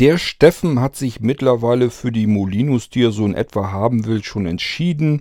[0.00, 4.24] Der Steffen hat sich mittlerweile für die Molinos, die er so in etwa haben will,
[4.24, 5.20] schon entschieden.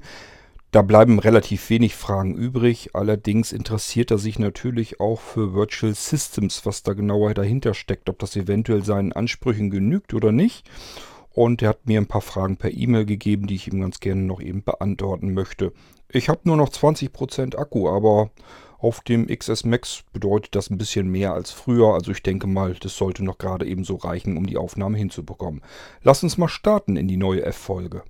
[0.71, 2.91] Da bleiben relativ wenig Fragen übrig.
[2.93, 8.19] Allerdings interessiert er sich natürlich auch für Virtual Systems, was da genauer dahinter steckt, ob
[8.19, 10.69] das eventuell seinen Ansprüchen genügt oder nicht.
[11.33, 14.21] Und er hat mir ein paar Fragen per E-Mail gegeben, die ich ihm ganz gerne
[14.21, 15.73] noch eben beantworten möchte.
[16.11, 18.31] Ich habe nur noch 20% Akku, aber
[18.79, 21.93] auf dem XS Max bedeutet das ein bisschen mehr als früher.
[21.93, 25.61] Also ich denke mal, das sollte noch gerade eben so reichen, um die Aufnahme hinzubekommen.
[26.01, 28.03] Lass uns mal starten in die neue F-Folge.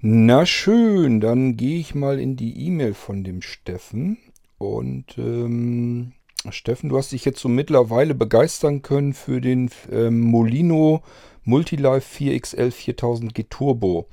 [0.00, 4.18] Na schön, dann gehe ich mal in die E-Mail von dem Steffen.
[4.56, 6.12] Und ähm,
[6.50, 11.02] Steffen, du hast dich jetzt so mittlerweile begeistern können für den ähm, Molino
[11.42, 14.06] Multilife 4XL 4000G Turbo.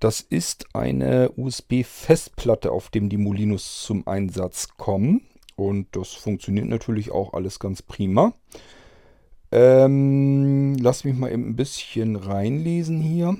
[0.00, 5.22] Das ist eine USB-Festplatte, auf dem die Molinos zum Einsatz kommen.
[5.56, 8.34] Und das funktioniert natürlich auch alles ganz prima.
[9.50, 13.38] Ähm, lass mich mal eben ein bisschen reinlesen hier.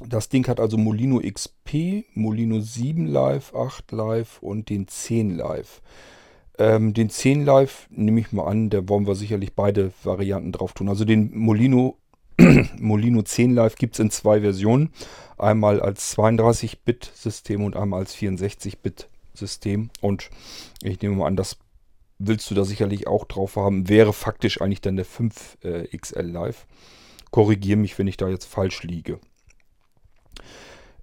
[0.00, 5.82] Das Ding hat also Molino XP, Molino 7 Live, 8 Live und den 10 Live.
[6.58, 10.72] Ähm, den 10 Live nehme ich mal an, da wollen wir sicherlich beide Varianten drauf
[10.72, 10.88] tun.
[10.88, 11.96] Also den Molino
[12.78, 14.90] Molino 10 Live gibt es in zwei Versionen.
[15.38, 19.90] Einmal als 32-Bit-System und einmal als 64-Bit-System.
[20.00, 20.30] Und
[20.82, 21.58] ich nehme mal an, das
[22.18, 23.88] willst du da sicherlich auch drauf haben.
[23.88, 26.66] Wäre faktisch eigentlich dann der 5XL äh, Live.
[27.30, 29.18] Korrigiere mich, wenn ich da jetzt falsch liege.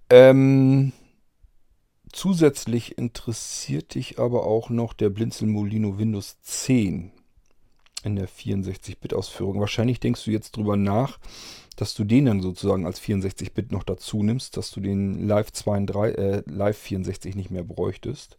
[0.09, 0.91] Ähm,
[2.11, 7.11] zusätzlich interessiert dich aber auch noch der Blinzel Molino Windows 10
[8.03, 9.59] in der 64-Bit-Ausführung.
[9.59, 11.19] Wahrscheinlich denkst du jetzt drüber nach,
[11.77, 16.17] dass du den dann sozusagen als 64-Bit noch dazu nimmst, dass du den Live, 32,
[16.17, 18.37] äh, Live 64 nicht mehr bräuchtest.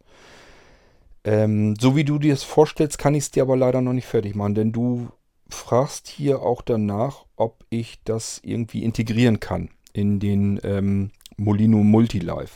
[1.24, 4.06] Ähm, so wie du dir das vorstellst, kann ich es dir aber leider noch nicht
[4.06, 5.08] fertig machen, denn du
[5.48, 12.50] fragst hier auch danach, ob ich das irgendwie integrieren kann in den ähm, Molino Multilive.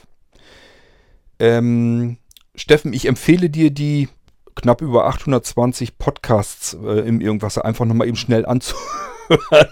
[1.39, 2.19] Ähm,
[2.55, 4.09] Steffen, ich empfehle dir die
[4.55, 8.87] knapp über 820 Podcasts äh, im Irgendwas einfach nochmal eben schnell anzuhören.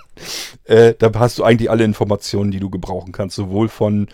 [0.65, 4.09] äh, da hast du eigentlich alle Informationen, die du gebrauchen kannst, sowohl von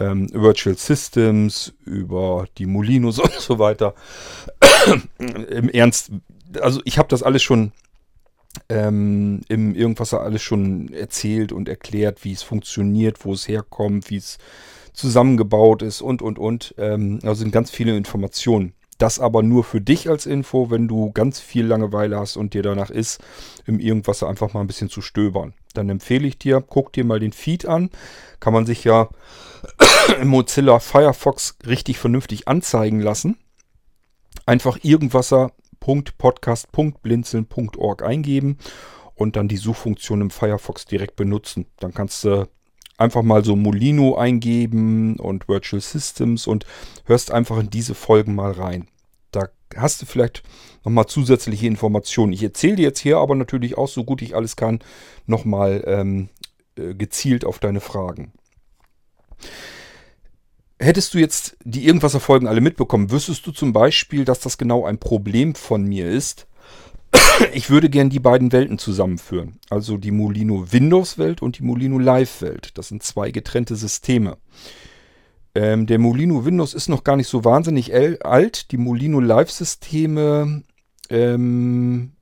[0.00, 3.94] ähm, Virtual Systems über die Molinos und so weiter.
[5.18, 6.10] Im Ernst,
[6.60, 7.72] also ich habe das alles schon
[8.68, 14.16] ähm, im Irgendwas alles schon erzählt und erklärt, wie es funktioniert, wo es herkommt, wie
[14.16, 14.38] es
[14.92, 16.74] zusammengebaut ist und und und.
[16.78, 18.72] Ähm, also sind ganz viele Informationen.
[18.98, 22.64] Das aber nur für dich als Info, wenn du ganz viel Langeweile hast und dir
[22.64, 23.20] danach ist,
[23.64, 25.54] im Irgendwas einfach mal ein bisschen zu stöbern.
[25.74, 27.90] Dann empfehle ich dir, guck dir mal den Feed an.
[28.40, 29.08] Kann man sich ja
[30.20, 33.36] im Mozilla Firefox richtig vernünftig anzeigen lassen.
[34.46, 34.78] Einfach
[35.86, 38.58] irgendwasser.podcast.blinzeln.org eingeben
[39.14, 41.66] und dann die Suchfunktion im Firefox direkt benutzen.
[41.78, 42.48] Dann kannst du
[42.96, 46.66] einfach mal so Molino eingeben und Virtual Systems und
[47.04, 48.88] hörst einfach in diese Folgen mal rein.
[49.30, 50.42] Da hast du vielleicht
[50.84, 52.32] nochmal zusätzliche Informationen.
[52.32, 54.80] Ich erzähle dir jetzt hier aber natürlich auch, so gut ich alles kann,
[55.26, 56.28] nochmal ähm,
[56.76, 58.32] äh, gezielt auf deine Fragen.
[60.80, 64.98] Hättest du jetzt die Irgendwas-Folgen alle mitbekommen, wüsstest du zum Beispiel, dass das genau ein
[64.98, 66.46] Problem von mir ist,
[67.52, 69.58] ich würde gern die beiden Welten zusammenführen.
[69.70, 72.70] Also die Molino Windows-Welt und die Molino Live-Welt.
[72.74, 74.36] Das sind zwei getrennte Systeme.
[75.54, 77.92] Ähm, der Molino Windows ist noch gar nicht so wahnsinnig
[78.24, 78.70] alt.
[78.70, 80.62] Die Molino Live-Systeme
[81.10, 82.12] ähm,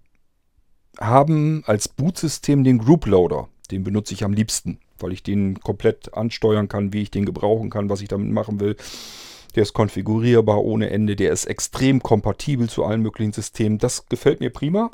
[0.99, 3.49] haben als Bootsystem den Group Loader.
[3.71, 7.71] Den benutze ich am liebsten, weil ich den komplett ansteuern kann, wie ich den gebrauchen
[7.71, 8.77] kann, was ich damit machen will.
[9.55, 11.17] Der ist konfigurierbar ohne Ende.
[11.17, 13.79] Der ist extrem kompatibel zu allen möglichen Systemen.
[13.79, 14.91] Das gefällt mir prima.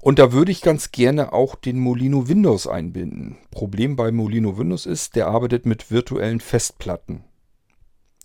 [0.00, 3.38] Und da würde ich ganz gerne auch den Molino Windows einbinden.
[3.50, 7.24] Problem bei Molino Windows ist, der arbeitet mit virtuellen Festplatten.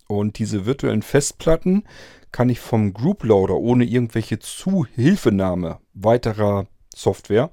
[0.07, 1.83] Und diese virtuellen Festplatten
[2.31, 7.49] kann ich vom Group Loader ohne irgendwelche Zuhilfenahme weiterer Software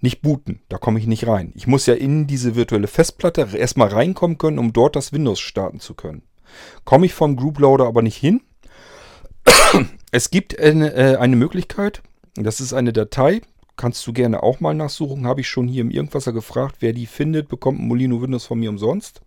[0.00, 0.60] nicht booten.
[0.68, 1.52] Da komme ich nicht rein.
[1.56, 5.80] Ich muss ja in diese virtuelle Festplatte erstmal reinkommen können, um dort das Windows starten
[5.80, 6.22] zu können.
[6.84, 8.42] Komme ich vom Group Loader aber nicht hin.
[10.12, 12.02] es gibt eine, äh, eine Möglichkeit,
[12.34, 13.40] das ist eine Datei,
[13.76, 16.76] kannst du gerne auch mal nachsuchen, habe ich schon hier im Irgendwasser gefragt.
[16.80, 19.22] Wer die findet, bekommt ein Molino Windows von mir umsonst.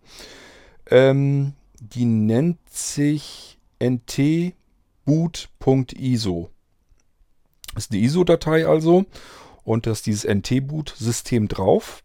[0.90, 4.54] Ähm, die nennt sich ntboot.iso.
[7.74, 9.06] Ist eine ISO-Datei also
[9.64, 12.02] und da ist dieses NT-Boot-System drauf.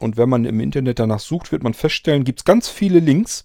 [0.00, 3.44] Und wenn man im Internet danach sucht, wird man feststellen, gibt es ganz viele Links.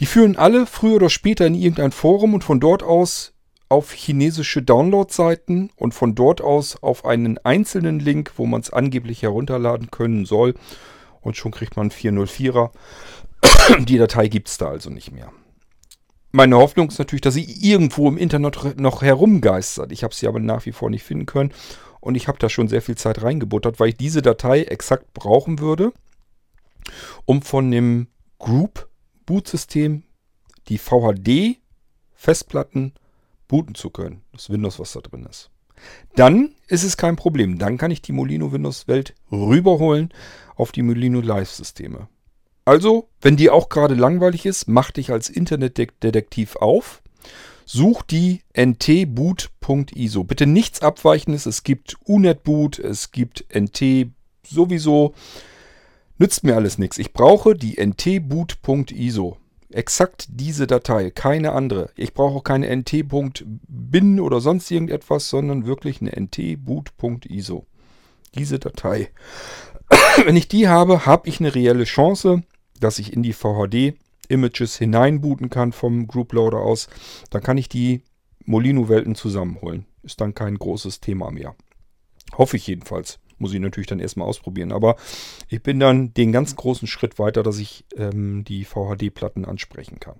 [0.00, 3.32] Die führen alle früher oder später in irgendein Forum und von dort aus
[3.68, 9.22] auf chinesische Download-Seiten und von dort aus auf einen einzelnen Link, wo man es angeblich
[9.22, 10.54] herunterladen können soll.
[11.20, 12.70] Und schon kriegt man 404er.
[13.80, 15.32] Die Datei gibt es da also nicht mehr.
[16.30, 19.90] Meine Hoffnung ist natürlich, dass sie irgendwo im Internet noch herumgeistert.
[19.90, 21.52] Ich habe sie aber nach wie vor nicht finden können.
[22.00, 25.58] Und ich habe da schon sehr viel Zeit reingebuttert, weil ich diese Datei exakt brauchen
[25.58, 25.92] würde,
[27.24, 28.06] um von dem
[28.38, 30.04] Group-Boot-System
[30.68, 32.94] die VHD-Festplatten
[33.48, 34.22] booten zu können.
[34.32, 35.50] Das Windows, was da drin ist.
[36.14, 37.58] Dann ist es kein Problem.
[37.58, 40.12] Dann kann ich die Molino Windows Welt rüberholen
[40.54, 42.08] auf die Molino Live Systeme.
[42.64, 47.02] Also, wenn dir auch gerade langweilig ist, mach dich als Internetdetektiv auf.
[47.64, 48.42] Such die
[49.66, 50.24] ntboot.iso.
[50.24, 51.46] Bitte nichts Abweichendes.
[51.46, 54.08] Es gibt UNetBoot, es gibt NT
[54.46, 55.14] sowieso.
[56.18, 56.98] Nützt mir alles nichts.
[56.98, 59.36] Ich brauche die ntboot.iso.
[59.70, 61.90] Exakt diese Datei, keine andere.
[61.96, 67.66] Ich brauche auch keine nt.bin oder sonst irgendetwas, sondern wirklich eine ntboot.iso.
[68.34, 69.10] Diese Datei.
[70.24, 72.42] Wenn ich die habe, habe ich eine reelle Chance,
[72.80, 76.88] dass ich in die VHD-Images hineinbooten kann vom Grouploader aus.
[77.30, 78.02] Dann kann ich die
[78.46, 79.86] Molino-Welten zusammenholen.
[80.02, 81.54] Ist dann kein großes Thema mehr.
[82.36, 83.18] Hoffe ich jedenfalls.
[83.38, 84.72] Muss ich natürlich dann erstmal ausprobieren.
[84.72, 84.96] Aber
[85.48, 90.18] ich bin dann den ganz großen Schritt weiter, dass ich ähm, die VHD-Platten ansprechen kann.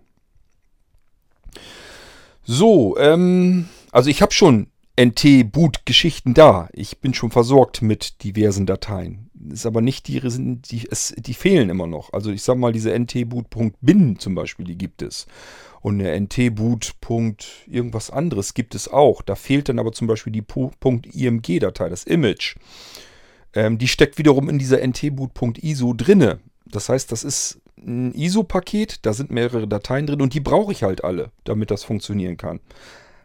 [2.42, 4.68] So, ähm, also ich habe schon
[4.98, 6.68] NT-Boot-Geschichten da.
[6.72, 9.30] Ich bin schon versorgt mit diversen Dateien.
[9.50, 12.12] Ist aber nicht die, die, es, die fehlen immer noch.
[12.12, 15.26] Also ich sag mal, diese ntboot.bin zum Beispiel, die gibt es.
[15.82, 16.94] Und eine ntboot.
[17.66, 19.22] irgendwas anderes gibt es auch.
[19.22, 22.56] Da fehlt dann aber zum Beispiel die .img-Datei, das Image.
[23.54, 26.40] Ähm, die steckt wiederum in dieser ntboot.iso drinne.
[26.64, 30.82] Das heißt, das ist ein ISO-Paket, da sind mehrere Dateien drin und die brauche ich
[30.82, 32.60] halt alle, damit das funktionieren kann.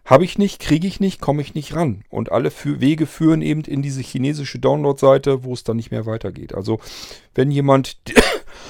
[0.06, 2.03] Habe ich nicht, kriege ich nicht, komme ich nicht ran.
[2.09, 6.56] Und alle Wege führen eben in diese chinesische Download-Seite, wo es dann nicht mehr weitergeht.
[6.56, 6.80] Also,
[7.36, 7.98] wenn jemand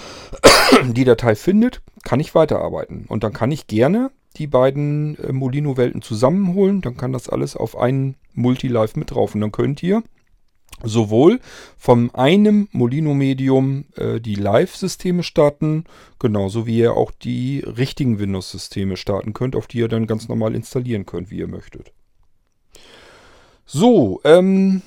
[0.84, 3.06] die Datei findet, kann ich weiterarbeiten.
[3.08, 6.82] Und dann kann ich gerne die beiden äh, Molino-Welten zusammenholen.
[6.82, 9.34] Dann kann das alles auf einen Multilive mit drauf.
[9.34, 10.04] Und dann könnt ihr
[10.84, 11.40] sowohl
[11.78, 15.86] von einem Molino-Medium äh, die Live-Systeme starten,
[16.20, 20.56] genauso wie ihr auch die richtigen Windows-Systeme starten könnt, auf die ihr dann ganz normal
[20.56, 21.92] installieren könnt, wie ihr möchtet.
[23.66, 24.82] So, ähm,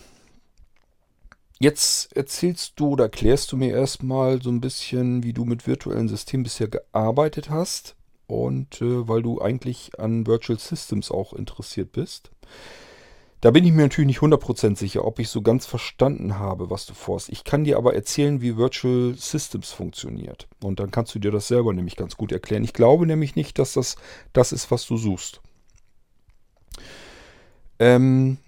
[1.58, 6.08] jetzt erzählst du oder erklärst du mir erstmal so ein bisschen, wie du mit virtuellen
[6.08, 7.96] Systemen bisher gearbeitet hast
[8.26, 12.30] und äh, weil du eigentlich an Virtual Systems auch interessiert bist.
[13.44, 16.86] Da bin ich mir natürlich nicht 100% sicher, ob ich so ganz verstanden habe, was
[16.86, 17.28] du vorhast.
[17.28, 20.48] Ich kann dir aber erzählen, wie Virtual Systems funktioniert.
[20.62, 22.64] Und dann kannst du dir das selber nämlich ganz gut erklären.
[22.64, 23.96] Ich glaube nämlich nicht, dass das
[24.32, 25.42] das ist, was du suchst.
[27.78, 28.38] Ähm,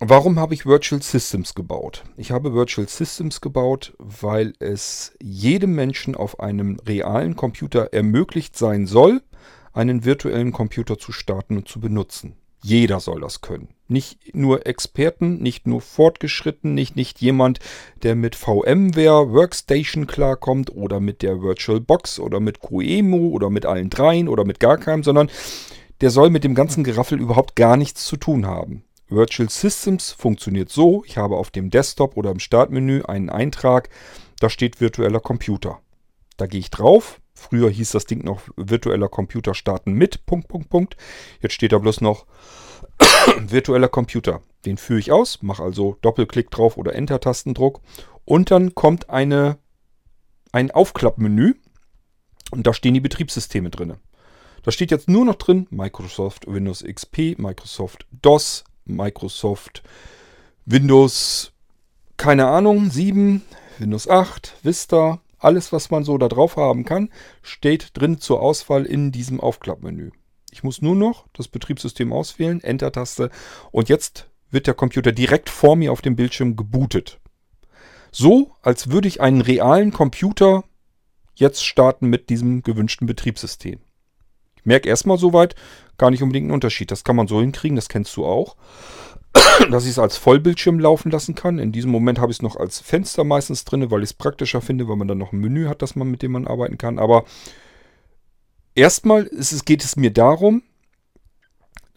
[0.00, 2.02] warum habe ich Virtual Systems gebaut?
[2.16, 8.88] Ich habe Virtual Systems gebaut, weil es jedem Menschen auf einem realen Computer ermöglicht sein
[8.88, 9.22] soll,
[9.72, 12.34] einen virtuellen Computer zu starten und zu benutzen.
[12.62, 13.68] Jeder soll das können.
[13.86, 17.60] Nicht nur Experten, nicht nur Fortgeschritten, nicht, nicht jemand,
[18.02, 23.90] der mit VMware Workstation klarkommt oder mit der VirtualBox oder mit QEMU oder mit allen
[23.90, 25.30] dreien oder mit gar keinem, sondern
[26.00, 28.84] der soll mit dem ganzen Geraffel überhaupt gar nichts zu tun haben.
[29.08, 33.88] Virtual Systems funktioniert so, ich habe auf dem Desktop oder im Startmenü einen Eintrag,
[34.38, 35.80] da steht virtueller Computer.
[36.36, 40.68] Da gehe ich drauf, Früher hieß das Ding noch virtueller Computer starten mit, Punkt, Punkt,
[40.68, 40.96] Punkt.
[41.40, 42.26] Jetzt steht da bloß noch
[43.38, 44.42] virtueller Computer.
[44.66, 47.80] Den führe ich aus, mache also Doppelklick drauf oder Enter-Tastendruck.
[48.24, 49.56] Und dann kommt eine,
[50.50, 51.54] ein Aufklappmenü
[52.50, 53.94] und da stehen die Betriebssysteme drin.
[54.64, 59.84] Da steht jetzt nur noch drin Microsoft Windows XP, Microsoft DOS, Microsoft
[60.66, 61.52] Windows,
[62.16, 63.42] keine Ahnung, 7,
[63.78, 67.10] Windows 8, Vista, alles, was man so da drauf haben kann,
[67.42, 70.10] steht drin zur Auswahl in diesem Aufklappmenü.
[70.50, 73.30] Ich muss nur noch das Betriebssystem auswählen, Enter-Taste
[73.70, 77.20] und jetzt wird der Computer direkt vor mir auf dem Bildschirm gebootet.
[78.10, 80.64] So, als würde ich einen realen Computer
[81.34, 83.80] jetzt starten mit diesem gewünschten Betriebssystem.
[84.56, 85.54] Ich merke erstmal soweit
[85.98, 86.90] gar nicht unbedingt einen Unterschied.
[86.90, 88.56] Das kann man so hinkriegen, das kennst du auch.
[89.70, 91.58] dass ich es als Vollbildschirm laufen lassen kann.
[91.58, 94.60] In diesem Moment habe ich es noch als Fenster meistens drin, weil ich es praktischer
[94.60, 96.98] finde, weil man dann noch ein Menü hat, das man, mit dem man arbeiten kann.
[96.98, 97.24] Aber
[98.74, 100.62] erstmal ist es, geht es mir darum,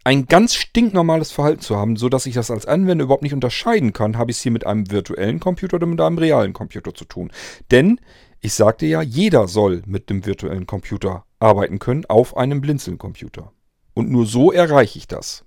[0.03, 4.17] ein ganz stinknormales Verhalten zu haben, sodass ich das als Anwender überhaupt nicht unterscheiden kann,
[4.17, 7.31] habe ich es hier mit einem virtuellen Computer oder mit einem realen Computer zu tun.
[7.69, 7.99] Denn
[8.39, 13.51] ich sagte ja, jeder soll mit dem virtuellen Computer arbeiten können auf einem Blinzeln-Computer.
[13.93, 15.45] Und nur so erreiche ich das.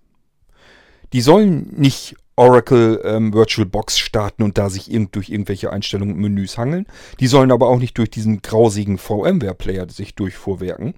[1.13, 6.21] Die sollen nicht Oracle ähm, VirtualBox starten und da sich irgend, durch irgendwelche Einstellungen und
[6.21, 6.87] Menüs hangeln.
[7.21, 10.95] Die sollen aber auch nicht durch diesen grausigen VMware-Player sich durchvorwerken,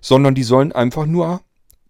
[0.00, 1.42] sondern die sollen einfach nur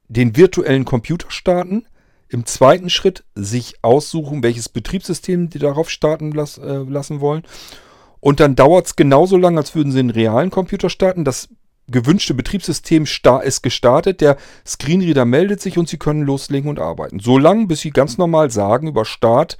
[0.08, 1.86] den virtuellen Computer starten,
[2.28, 7.42] im zweiten Schritt sich aussuchen, welches Betriebssystem die darauf starten las, äh, lassen wollen.
[8.20, 11.24] Und dann dauert es genauso lange, als würden sie einen realen Computer starten.
[11.24, 11.48] Das
[11.88, 13.04] gewünschte Betriebssystem
[13.42, 17.18] ist gestartet, der Screenreader meldet sich und Sie können loslegen und arbeiten.
[17.20, 19.58] So lange, bis Sie ganz normal sagen über Start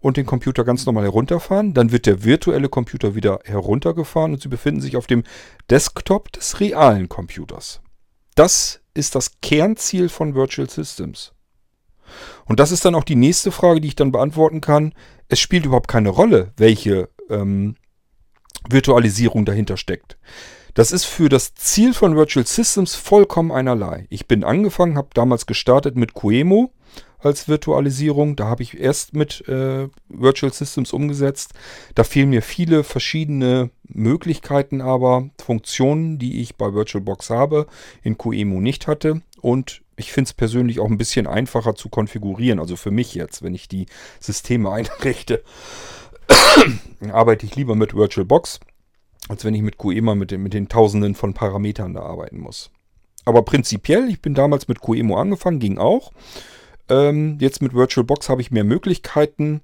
[0.00, 1.74] und den Computer ganz normal herunterfahren.
[1.74, 5.24] Dann wird der virtuelle Computer wieder heruntergefahren und Sie befinden sich auf dem
[5.70, 7.80] Desktop des realen Computers.
[8.34, 11.32] Das ist das Kernziel von Virtual Systems.
[12.44, 14.92] Und das ist dann auch die nächste Frage, die ich dann beantworten kann.
[15.28, 17.76] Es spielt überhaupt keine Rolle, welche ähm,
[18.68, 20.18] Virtualisierung dahinter steckt.
[20.74, 24.06] Das ist für das Ziel von Virtual Systems vollkommen einerlei.
[24.08, 26.72] Ich bin angefangen, habe damals gestartet mit Qemo
[27.18, 28.36] als Virtualisierung.
[28.36, 31.52] Da habe ich erst mit äh, Virtual Systems umgesetzt.
[31.94, 37.66] Da fehlen mir viele verschiedene Möglichkeiten, aber Funktionen, die ich bei VirtualBox habe,
[38.02, 39.20] in Qemo nicht hatte.
[39.42, 42.58] Und ich finde es persönlich auch ein bisschen einfacher zu konfigurieren.
[42.58, 43.86] Also für mich jetzt, wenn ich die
[44.20, 45.44] Systeme einrichte,
[47.10, 48.58] arbeite ich lieber mit VirtualBox
[49.28, 52.70] als wenn ich mit QEMA mit den, mit den Tausenden von Parametern da arbeiten muss.
[53.24, 56.12] Aber prinzipiell, ich bin damals mit QEMO angefangen, ging auch.
[56.88, 59.60] Ähm, jetzt mit VirtualBox habe ich mehr Möglichkeiten.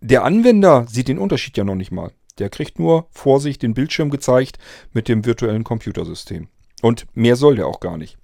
[0.00, 2.12] Der Anwender sieht den Unterschied ja noch nicht mal.
[2.38, 4.58] Der kriegt nur vor sich den Bildschirm gezeigt
[4.92, 6.48] mit dem virtuellen Computersystem.
[6.80, 8.16] Und mehr soll der auch gar nicht.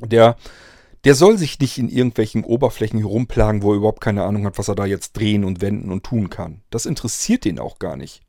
[0.00, 0.36] Der,
[1.04, 4.68] der soll sich nicht in irgendwelchen Oberflächen herumplagen, wo er überhaupt keine Ahnung hat, was
[4.68, 6.62] er da jetzt drehen und wenden und tun kann.
[6.70, 8.22] Das interessiert den auch gar nicht.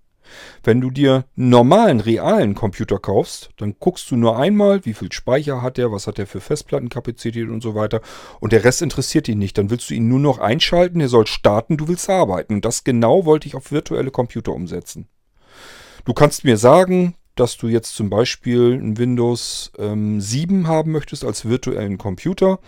[0.63, 5.11] Wenn du dir einen normalen, realen Computer kaufst, dann guckst du nur einmal, wie viel
[5.11, 8.01] Speicher hat der, was hat der für Festplattenkapazität und so weiter.
[8.39, 9.57] Und der Rest interessiert ihn nicht.
[9.57, 12.55] Dann willst du ihn nur noch einschalten, der soll starten, du willst arbeiten.
[12.55, 15.07] Und das genau wollte ich auf virtuelle Computer umsetzen.
[16.05, 21.23] Du kannst mir sagen, dass du jetzt zum Beispiel ein Windows ähm, 7 haben möchtest
[21.23, 22.59] als virtuellen Computer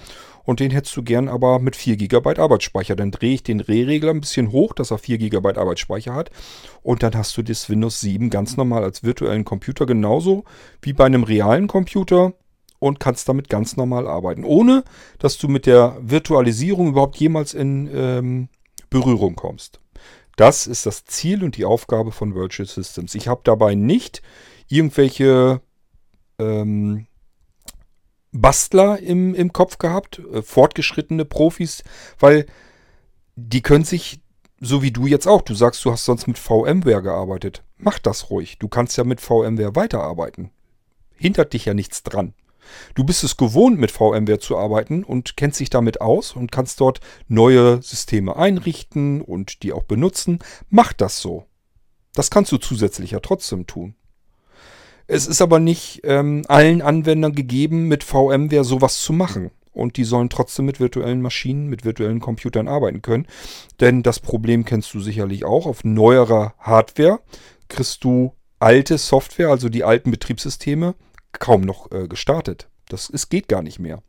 [0.43, 2.95] und den hättest du gern aber mit 4 GB Arbeitsspeicher.
[2.95, 6.31] Dann drehe ich den Drehregler ein bisschen hoch, dass er 4 GB Arbeitsspeicher hat
[6.83, 10.43] und dann hast du das Windows 7 ganz normal als virtuellen Computer genauso
[10.81, 12.33] wie bei einem realen Computer
[12.79, 14.83] und kannst damit ganz normal arbeiten, ohne
[15.19, 18.49] dass du mit der Virtualisierung überhaupt jemals in ähm,
[18.89, 19.79] Berührung kommst.
[20.37, 23.15] Das ist das Ziel und die Aufgabe von Virtual Systems.
[23.15, 24.21] Ich habe dabei nicht
[24.67, 25.61] irgendwelche
[26.39, 27.07] ähm,
[28.31, 31.83] Bastler im, im Kopf gehabt, äh, fortgeschrittene Profis,
[32.19, 32.45] weil
[33.35, 34.21] die können sich,
[34.59, 37.63] so wie du jetzt auch, du sagst, du hast sonst mit VMware gearbeitet.
[37.77, 38.57] Mach das ruhig.
[38.57, 40.51] Du kannst ja mit VMware weiterarbeiten.
[41.15, 42.33] Hindert dich ja nichts dran.
[42.95, 46.81] Du bist es gewohnt, mit VMware zu arbeiten und kennst dich damit aus und kannst
[46.81, 50.39] dort neue Systeme einrichten und die auch benutzen.
[50.69, 51.45] Mach das so.
[52.13, 53.95] Das kannst du zusätzlich ja trotzdem tun.
[55.07, 59.51] Es ist aber nicht ähm, allen Anwendern gegeben, mit VMware sowas zu machen.
[59.71, 63.27] Und die sollen trotzdem mit virtuellen Maschinen, mit virtuellen Computern arbeiten können.
[63.79, 65.65] Denn das Problem kennst du sicherlich auch.
[65.65, 67.19] Auf neuerer Hardware
[67.69, 70.95] kriegst du alte Software, also die alten Betriebssysteme,
[71.31, 72.69] kaum noch äh, gestartet.
[72.89, 74.01] Das ist, geht gar nicht mehr.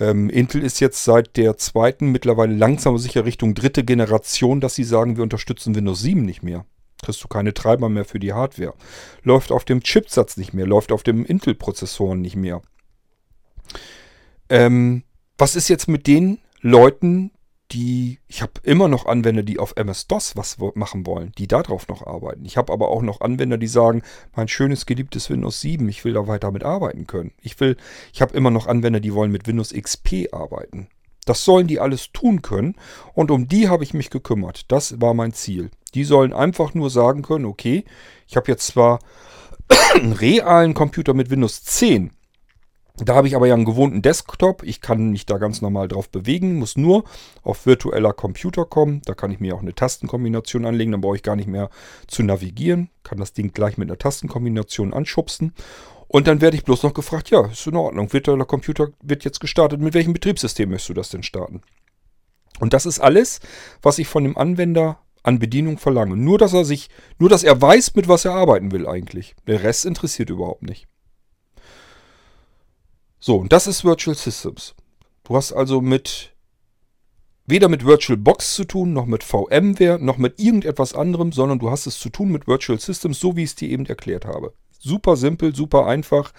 [0.00, 4.84] Ähm, Intel ist jetzt seit der zweiten, mittlerweile langsam sicher Richtung dritte Generation, dass sie
[4.84, 6.64] sagen, wir unterstützen Windows 7 nicht mehr.
[7.02, 8.74] Kriegst du keine Treiber mehr für die Hardware.
[9.22, 12.62] Läuft auf dem Chipsatz nicht mehr, läuft auf dem Intel-Prozessoren nicht mehr.
[14.48, 15.04] Ähm,
[15.36, 17.30] was ist jetzt mit den Leuten,
[17.70, 22.06] die, ich habe immer noch Anwender, die auf MS-DOS was machen wollen, die darauf noch
[22.06, 22.44] arbeiten.
[22.44, 24.02] Ich habe aber auch noch Anwender, die sagen,
[24.34, 27.32] mein schönes geliebtes Windows 7, ich will da weiter mit arbeiten können.
[27.42, 27.76] Ich will,
[28.12, 30.88] ich habe immer noch Anwender, die wollen mit Windows XP arbeiten.
[31.26, 32.74] Das sollen die alles tun können
[33.12, 34.72] und um die habe ich mich gekümmert.
[34.72, 35.70] Das war mein Ziel.
[35.94, 37.84] Die sollen einfach nur sagen können, okay,
[38.26, 38.98] ich habe jetzt zwar
[39.94, 42.10] einen realen Computer mit Windows 10,
[43.04, 44.62] da habe ich aber ja einen gewohnten Desktop.
[44.64, 47.04] Ich kann mich da ganz normal drauf bewegen, muss nur
[47.42, 49.02] auf virtueller Computer kommen.
[49.04, 51.70] Da kann ich mir auch eine Tastenkombination anlegen, dann brauche ich gar nicht mehr
[52.08, 52.90] zu navigieren.
[53.04, 55.54] Kann das Ding gleich mit einer Tastenkombination anschubsen.
[56.08, 58.12] Und dann werde ich bloß noch gefragt, ja, ist in Ordnung.
[58.12, 59.80] Virtueller Computer wird jetzt gestartet.
[59.80, 61.62] Mit welchem Betriebssystem möchtest du das denn starten?
[62.58, 63.40] Und das ist alles,
[63.82, 66.16] was ich von dem Anwender an Bedienung verlange.
[66.16, 69.36] Nur, dass er sich, nur, dass er weiß, mit was er arbeiten will eigentlich.
[69.46, 70.88] Der Rest interessiert überhaupt nicht.
[73.20, 74.74] So, und das ist Virtual Systems.
[75.24, 76.32] Du hast also mit
[77.44, 81.86] weder mit VirtualBox zu tun, noch mit VMware, noch mit irgendetwas anderem, sondern du hast
[81.86, 84.54] es zu tun mit Virtual Systems, so wie ich es dir eben erklärt habe.
[84.78, 86.32] Super simpel, super einfach.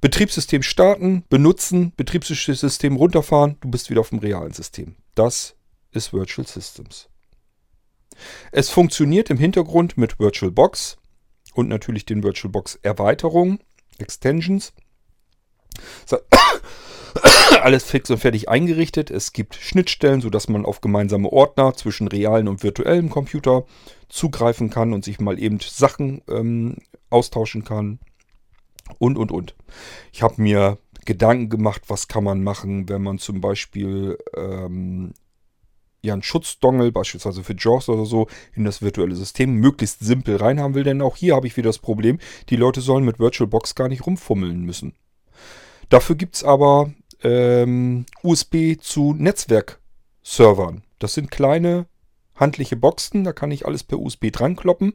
[0.00, 4.96] Betriebssystem starten, benutzen, Betriebssystem runterfahren, du bist wieder auf dem realen System.
[5.14, 5.54] Das
[5.92, 7.08] ist Virtual Systems.
[8.52, 10.98] Es funktioniert im Hintergrund mit VirtualBox
[11.54, 13.58] und natürlich den VirtualBox Erweiterungen,
[13.98, 14.72] Extensions.
[17.62, 19.10] Alles fix und fertig eingerichtet.
[19.10, 23.64] Es gibt Schnittstellen, sodass man auf gemeinsame Ordner zwischen realen und virtuellem Computer
[24.08, 26.76] zugreifen kann und sich mal eben Sachen ähm,
[27.10, 28.00] austauschen kann.
[28.98, 29.54] Und, und, und.
[30.12, 35.14] Ich habe mir Gedanken gemacht, was kann man machen, wenn man zum Beispiel ähm,
[36.12, 40.84] einen Schutzdongel, beispielsweise für JAWS oder so, in das virtuelle System möglichst simpel reinhaben will.
[40.84, 42.18] Denn auch hier habe ich wieder das Problem,
[42.50, 44.94] die Leute sollen mit VirtualBox gar nicht rumfummeln müssen.
[45.88, 46.92] Dafür gibt es aber
[47.22, 50.82] ähm, USB zu Netzwerkservern.
[50.98, 51.86] Das sind kleine
[52.34, 54.94] handliche Boxen, da kann ich alles per USB dran kloppen.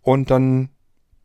[0.00, 0.70] Und dann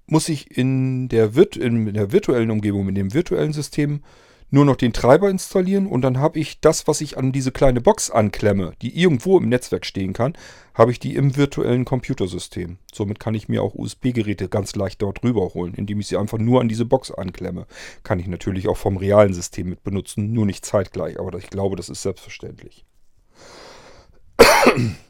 [0.08, 4.04] muss ich in der, in der virtuellen Umgebung, in dem virtuellen System
[4.52, 7.82] nur noch den Treiber installieren und dann habe ich das, was ich an diese kleine
[7.82, 10.34] Box anklemme, die irgendwo im Netzwerk stehen kann,
[10.74, 12.78] habe ich die im virtuellen Computersystem.
[12.94, 16.60] Somit kann ich mir auch USB-Geräte ganz leicht dort rüberholen, indem ich sie einfach nur
[16.62, 17.66] an diese Box anklemme.
[18.04, 21.78] Kann ich natürlich auch vom realen System mit benutzen, nur nicht zeitgleich, aber ich glaube,
[21.78, 22.86] das ist selbstverständlich.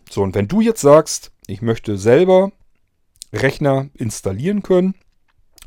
[0.10, 2.52] So, und wenn du jetzt sagst, ich möchte selber
[3.34, 4.94] Rechner installieren können,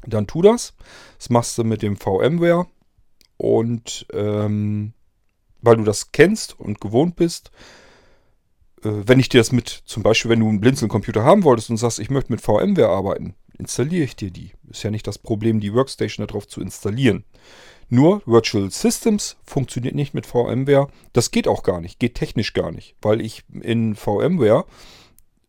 [0.07, 0.75] dann tu das.
[1.19, 2.67] Das machst du mit dem VMware
[3.37, 4.93] und ähm,
[5.61, 7.51] weil du das kennst und gewohnt bist,
[8.83, 11.79] äh, wenn ich dir das mit, zum Beispiel, wenn du einen Blinzeln-Computer haben wolltest und
[11.79, 14.53] sagst, ich möchte mit VMware arbeiten, installiere ich dir die.
[14.69, 17.25] Ist ja nicht das Problem, die Workstation darauf zu installieren.
[17.89, 20.89] Nur Virtual Systems funktioniert nicht mit VMware.
[21.13, 24.65] Das geht auch gar nicht, geht technisch gar nicht, weil ich in VMware,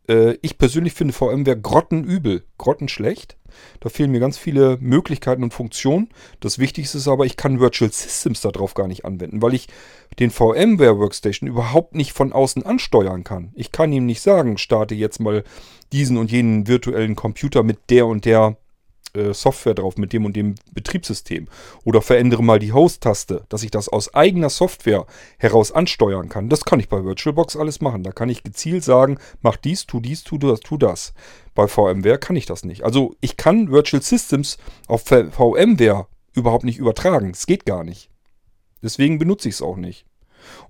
[0.07, 3.37] äh, ich persönlich finde VMware grottenübel, grottenschlecht.
[3.79, 6.09] Da fehlen mir ganz viele Möglichkeiten und Funktionen.
[6.39, 9.68] Das Wichtigste ist aber, ich kann Virtual Systems darauf gar nicht anwenden, weil ich
[10.20, 13.51] den VMware Workstation überhaupt nicht von außen ansteuern kann.
[13.55, 15.44] Ich kann ihm nicht sagen, starte jetzt mal
[15.94, 18.57] diesen und jenen virtuellen Computer mit der und der
[19.15, 21.47] äh, Software drauf mit dem und dem Betriebssystem.
[21.83, 25.05] Oder verändere mal die Host-Taste, dass ich das aus eigener Software
[25.37, 26.49] heraus ansteuern kann.
[26.49, 28.03] Das kann ich bei VirtualBox alles machen.
[28.03, 31.13] Da kann ich gezielt sagen, mach dies, tu dies, tu das, tu das.
[31.53, 32.83] Bei VMware kann ich das nicht.
[32.83, 37.31] Also ich kann Virtual Systems auf VMware überhaupt nicht übertragen.
[37.31, 38.09] Es geht gar nicht.
[38.83, 40.05] Deswegen benutze ich es auch nicht.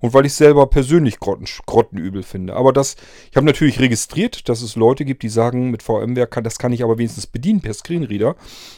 [0.00, 2.54] Und weil ich selber persönlich Grotten, grottenübel finde.
[2.54, 2.96] Aber das,
[3.30, 6.72] ich habe natürlich registriert, dass es Leute gibt, die sagen, mit VMware kann, das kann
[6.72, 8.36] ich aber wenigstens bedienen per Screenreader.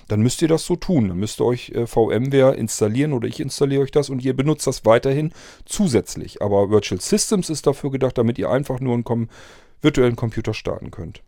[0.08, 1.08] Dann müsst ihr das so tun.
[1.08, 4.66] Dann müsst ihr euch äh, VMware installieren oder ich installiere euch das und ihr benutzt
[4.66, 5.32] das weiterhin
[5.64, 6.42] zusätzlich.
[6.42, 9.28] Aber Virtual Systems ist dafür gedacht, damit ihr einfach nur einen
[9.80, 11.22] virtuellen Computer starten könnt.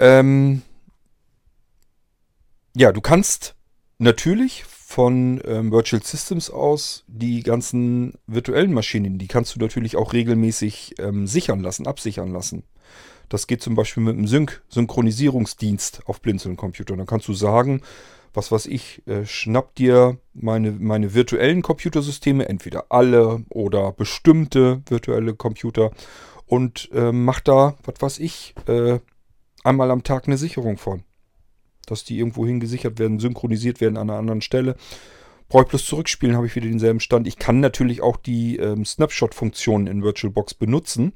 [0.00, 0.62] Ähm
[2.76, 3.55] ja, du kannst
[3.98, 10.12] natürlich von ähm, Virtual Systems aus die ganzen virtuellen Maschinen, die kannst du natürlich auch
[10.12, 12.62] regelmäßig ähm, sichern lassen, absichern lassen.
[13.28, 16.98] Das geht zum Beispiel mit einem Sync Synchronisierungsdienst auf Blinzeln-Computern.
[16.98, 17.80] Dann kannst du sagen,
[18.32, 25.34] was weiß ich, äh, schnapp dir meine, meine virtuellen Computersysteme, entweder alle oder bestimmte virtuelle
[25.34, 25.90] Computer
[26.46, 29.00] und äh, mach da, was weiß ich, äh,
[29.64, 31.02] einmal am Tag eine Sicherung von
[31.86, 34.76] dass die irgendwo hin gesichert werden, synchronisiert werden an einer anderen Stelle.
[35.48, 37.26] Brauche ich bloß zurückspielen, habe ich wieder denselben Stand.
[37.28, 41.12] Ich kann natürlich auch die ähm, Snapshot-Funktionen in VirtualBox benutzen.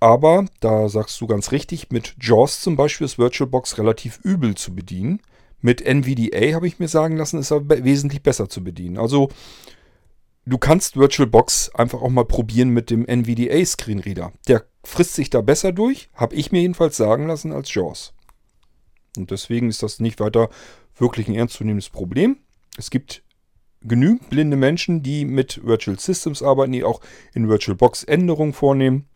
[0.00, 4.74] Aber da sagst du ganz richtig, mit JAWS zum Beispiel ist VirtualBox relativ übel zu
[4.74, 5.20] bedienen.
[5.60, 8.98] Mit NVDA habe ich mir sagen lassen, ist er wesentlich besser zu bedienen.
[8.98, 9.28] Also
[10.44, 14.32] du kannst VirtualBox einfach auch mal probieren mit dem NVDA Screenreader.
[14.48, 18.12] Der frisst sich da besser durch, habe ich mir jedenfalls sagen lassen als JAWS.
[19.16, 20.48] Und deswegen ist das nicht weiter
[20.96, 22.38] wirklich ein ernstzunehmendes Problem.
[22.78, 23.22] Es gibt
[23.82, 27.00] genügend blinde Menschen, die mit Virtual Systems arbeiten, die auch
[27.34, 29.06] in VirtualBox Änderungen vornehmen.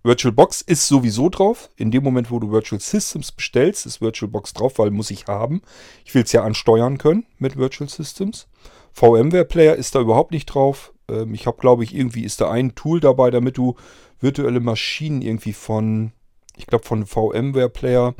[0.03, 1.69] VirtualBox ist sowieso drauf.
[1.75, 5.61] In dem Moment, wo du Virtual Systems bestellst, ist VirtualBox drauf, weil muss ich haben.
[6.05, 8.47] Ich will es ja ansteuern können mit Virtual Systems.
[8.93, 10.93] VMware Player ist da überhaupt nicht drauf.
[11.09, 13.75] Ähm, ich habe, glaube ich, irgendwie ist da ein Tool dabei, damit du
[14.21, 16.13] virtuelle Maschinen irgendwie von,
[16.59, 18.15] ich glaube, von VMware Player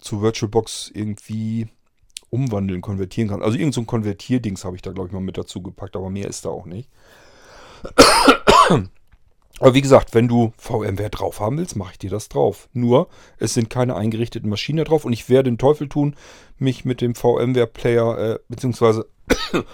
[0.00, 1.68] zu VirtualBox irgendwie
[2.30, 3.44] umwandeln, konvertieren kannst.
[3.44, 6.10] Also irgend so ein Konvertierdings habe ich da, glaube ich, mal mit dazu gepackt, aber
[6.10, 6.90] mehr ist da auch nicht.
[9.58, 12.68] Aber wie gesagt, wenn du VMware drauf haben willst, mache ich dir das drauf.
[12.74, 16.14] Nur, es sind keine eingerichteten Maschinen da drauf und ich werde den Teufel ttun,
[16.58, 19.08] mich mit dem VMware-Player, äh, beziehungsweise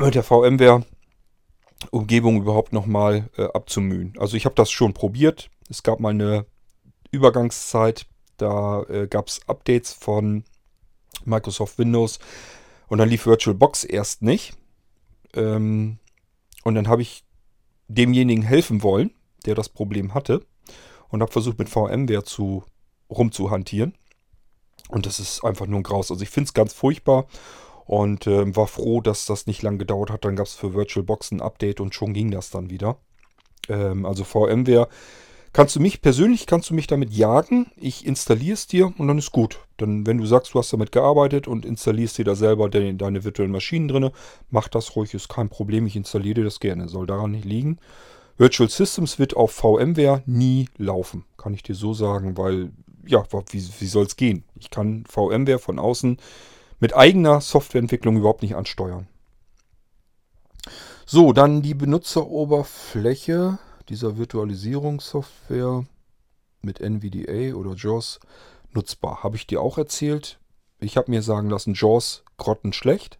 [0.00, 4.12] mit der VMware-Umgebung überhaupt nochmal äh, abzumühen.
[4.18, 5.48] Also ich habe das schon probiert.
[5.70, 6.44] Es gab mal eine
[7.10, 10.44] Übergangszeit, da äh, gab es Updates von
[11.24, 12.18] Microsoft Windows
[12.88, 14.56] und dann lief VirtualBox erst nicht.
[15.34, 15.98] Ähm,
[16.64, 17.24] und dann habe ich
[17.88, 19.10] demjenigen helfen wollen,
[19.46, 20.44] der das Problem hatte.
[21.08, 22.64] Und habe versucht, mit VMware zu
[23.08, 23.94] rumzuhantieren.
[24.88, 26.10] Und das ist einfach nur ein Graus.
[26.10, 27.26] Also ich finde es ganz furchtbar
[27.86, 30.24] und äh, war froh, dass das nicht lang gedauert hat.
[30.24, 32.98] Dann gab es für VirtualBox ein Update und schon ging das dann wieder.
[33.68, 34.88] Ähm, also VMware
[35.52, 37.70] kannst du mich persönlich, kannst du mich damit jagen.
[37.76, 39.60] Ich installiere es dir und dann ist gut.
[39.76, 43.24] Dann, wenn du sagst, du hast damit gearbeitet und installierst dir da selber deine, deine
[43.24, 44.10] virtuellen Maschinen drin,
[44.50, 45.86] mach das ruhig, ist kein Problem.
[45.86, 47.78] Ich installiere dir das gerne, soll daran nicht liegen.
[48.38, 52.70] Virtual Systems wird auf VMware nie laufen, kann ich dir so sagen, weil,
[53.04, 54.44] ja, wie, wie soll es gehen?
[54.54, 56.18] Ich kann VMware von außen
[56.78, 59.08] mit eigener Softwareentwicklung überhaupt nicht ansteuern.
[61.04, 65.86] So, dann die Benutzeroberfläche dieser Virtualisierungssoftware
[66.62, 68.20] mit NVDA oder JAWS
[68.72, 69.22] nutzbar.
[69.22, 70.40] Habe ich dir auch erzählt.
[70.80, 73.18] Ich habe mir sagen lassen, JAWS grottenschlecht.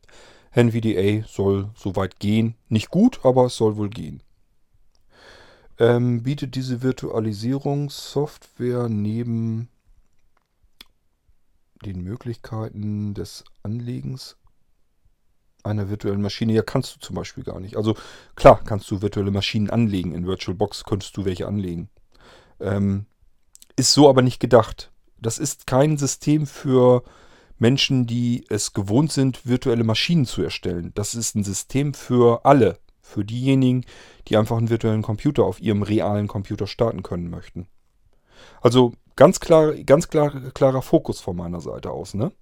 [0.52, 2.54] NVDA soll soweit gehen.
[2.68, 4.22] Nicht gut, aber es soll wohl gehen.
[5.78, 9.68] Ähm, bietet diese Virtualisierungssoftware neben
[11.84, 14.36] den Möglichkeiten des Anlegens
[15.62, 16.52] einer virtuellen Maschine.
[16.52, 17.76] Ja, kannst du zum Beispiel gar nicht.
[17.76, 17.94] Also
[18.34, 20.12] klar, kannst du virtuelle Maschinen anlegen.
[20.12, 21.88] In VirtualBox könntest du welche anlegen.
[22.60, 23.06] Ähm,
[23.76, 24.90] ist so aber nicht gedacht.
[25.20, 27.02] Das ist kein System für
[27.58, 30.92] Menschen, die es gewohnt sind, virtuelle Maschinen zu erstellen.
[30.94, 32.78] Das ist ein System für alle.
[33.00, 33.84] Für diejenigen,
[34.28, 37.66] die einfach einen virtuellen Computer auf ihrem realen Computer starten können möchten.
[38.60, 42.14] Also ganz klar, ganz klar, klarer Fokus von meiner Seite aus.
[42.14, 42.32] Ne?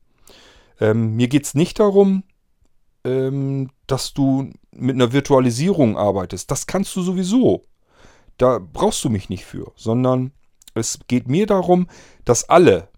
[0.81, 2.25] Ähm, mir geht es nicht darum,
[3.07, 6.51] ähm, dass du mit einer Virtualisierung arbeitest.
[6.51, 7.65] Das kannst du sowieso.
[8.37, 10.33] Da brauchst du mich nicht für, sondern
[10.75, 11.87] es geht mir darum,
[12.25, 12.89] dass alle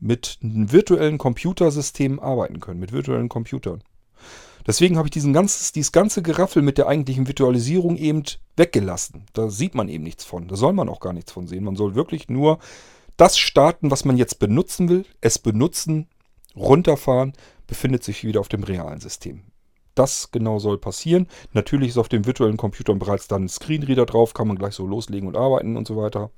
[0.00, 3.82] mit einem virtuellen Computersystem arbeiten können, mit virtuellen Computern.
[4.66, 8.24] Deswegen habe ich diesen ganzes, dieses ganze Geraffel mit der eigentlichen Virtualisierung eben
[8.56, 9.24] weggelassen.
[9.32, 10.48] Da sieht man eben nichts von.
[10.48, 11.64] Da soll man auch gar nichts von sehen.
[11.64, 12.58] Man soll wirklich nur
[13.16, 16.08] das starten, was man jetzt benutzen will, es benutzen,
[16.56, 17.32] runterfahren,
[17.66, 19.42] befindet sich wieder auf dem realen System.
[19.94, 21.28] Das genau soll passieren.
[21.52, 24.86] Natürlich ist auf dem virtuellen Computer bereits dann ein Screenreader drauf, kann man gleich so
[24.86, 26.30] loslegen und arbeiten und so weiter.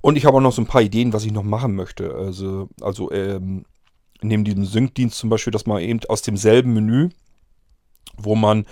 [0.00, 2.14] Und ich habe auch noch so ein paar Ideen, was ich noch machen möchte.
[2.14, 3.64] Also, also ähm,
[4.22, 7.10] neben diesem Sync-Dienst zum Beispiel, dass man eben aus demselben Menü,
[8.16, 8.66] wo man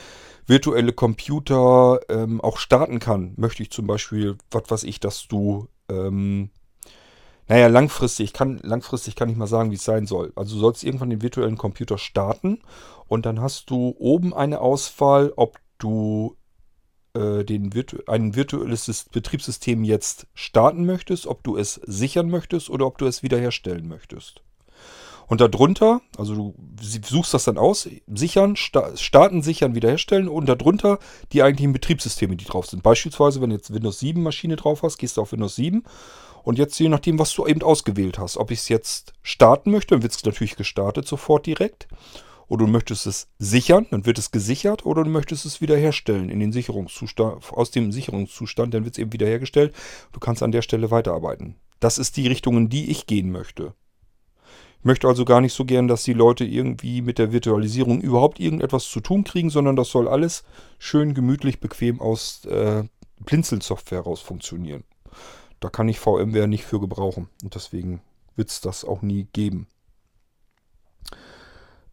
[0.46, 5.68] virtuelle Computer ähm, auch starten kann, möchte ich zum Beispiel, was weiß ich, dass du
[5.88, 6.50] ähm,
[7.48, 10.32] naja, langfristig kann, langfristig kann ich mal sagen, wie es sein soll.
[10.36, 12.60] Also du sollst irgendwann den virtuellen Computer starten
[13.08, 16.36] und dann hast du oben eine Auswahl, ob du
[17.14, 22.86] äh, den Virtu ein virtuelles Betriebssystem jetzt starten möchtest, ob du es sichern möchtest oder
[22.86, 24.42] ob du es wiederherstellen möchtest.
[25.32, 26.54] Und darunter, also du
[27.02, 30.98] suchst das dann aus, sichern, sta starten, sichern, wiederherstellen und darunter
[31.32, 32.82] die eigentlichen Betriebssysteme, die drauf sind.
[32.82, 35.84] Beispielsweise, wenn du jetzt Windows 7 Maschine drauf hast, gehst du auf Windows 7
[36.42, 38.36] und jetzt je nachdem, was du eben ausgewählt hast.
[38.36, 41.88] Ob ich es jetzt starten möchte, dann wird es natürlich gestartet sofort direkt.
[42.52, 46.40] oder du möchtest es sichern, dann wird es gesichert, oder du möchtest es wiederherstellen in
[46.40, 49.74] den Sicherungszustand, aus dem Sicherungszustand, dann wird es eben wiederhergestellt.
[50.12, 51.56] Du kannst an der Stelle weiterarbeiten.
[51.80, 53.72] Das ist die Richtung, in die ich gehen möchte.
[54.82, 58.84] Möchte also gar nicht so gern, dass die Leute irgendwie mit der Virtualisierung überhaupt irgendetwas
[58.88, 60.44] zu tun kriegen, sondern das soll alles
[60.78, 62.84] schön gemütlich, bequem aus äh,
[63.20, 64.84] Blinzeln-Software raus funktionieren.
[65.60, 68.02] Da kann ich VMware nicht für gebrauchen und deswegen
[68.34, 69.68] wird es das auch nie geben.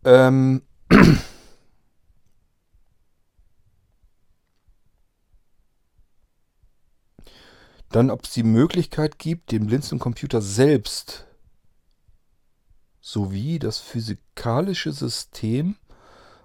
[0.03, 0.63] Ähm
[7.89, 11.25] Dann, ob es die Möglichkeit gibt, den Blinzeln-Computer selbst
[13.11, 15.75] sowie das physikalische System,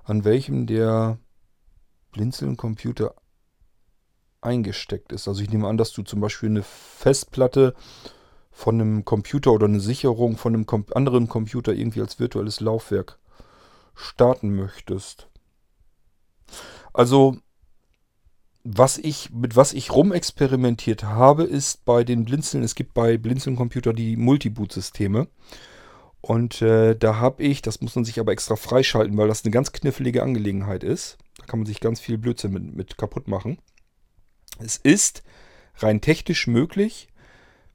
[0.04, 1.18] an welchem der
[2.12, 3.14] Blinzeln-Computer
[4.40, 5.28] eingesteckt ist.
[5.28, 7.74] Also ich nehme an, dass du zum Beispiel eine Festplatte
[8.50, 13.18] von einem Computer oder eine Sicherung von einem anderen Computer irgendwie als virtuelles Laufwerk
[13.94, 15.28] starten möchtest.
[16.92, 17.36] Also,
[18.62, 23.92] was ich, mit was ich rumexperimentiert habe, ist bei den Blinzeln, es gibt bei Blinzeln-Computer
[23.92, 25.26] die Multiboot-Systeme.
[26.24, 29.50] Und äh, da habe ich, das muss man sich aber extra freischalten, weil das eine
[29.50, 31.18] ganz knifflige Angelegenheit ist.
[31.36, 33.58] Da kann man sich ganz viel Blödsinn mit, mit kaputt machen.
[34.58, 35.22] Es ist
[35.76, 37.08] rein technisch möglich,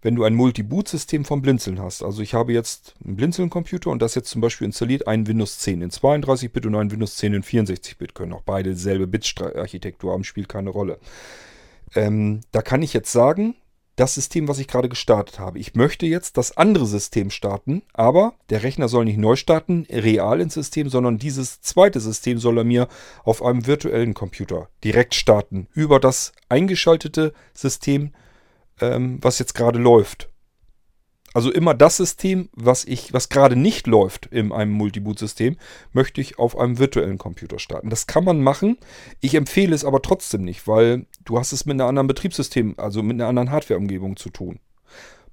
[0.02, 2.02] wenn du ein Multi-Boot-System vom Blinzeln hast.
[2.02, 5.84] Also ich habe jetzt einen Blinzeln-Computer und das jetzt zum Beispiel installiert einen Windows 10
[5.84, 8.16] in 32-Bit und einen Windows 10 in 64-Bit.
[8.16, 10.98] Können auch beide dieselbe Bit-Architektur haben, spielt keine Rolle.
[11.94, 13.54] Ähm, da kann ich jetzt sagen,
[14.00, 15.60] das System, was ich gerade gestartet habe.
[15.60, 20.42] Ich möchte jetzt das andere System starten, aber der Rechner soll nicht neu starten, real
[20.42, 22.88] ins System, sondern dieses zweite System soll er mir
[23.24, 28.12] auf einem virtuellen Computer direkt starten, über das eingeschaltete System
[28.82, 30.30] ähm, was jetzt gerade läuft.
[31.40, 35.56] Also immer das System, was ich, was gerade nicht läuft in einem Multiboot-System,
[35.94, 37.90] möchte ich auf einem virtuellen Computer starten.
[37.90, 38.76] Das kann man machen.
[39.22, 43.02] Ich empfehle es aber trotzdem nicht, weil du hast es mit einer anderen Betriebssystem, also
[43.04, 44.60] mit einer anderen Hardware-Umgebung zu tun.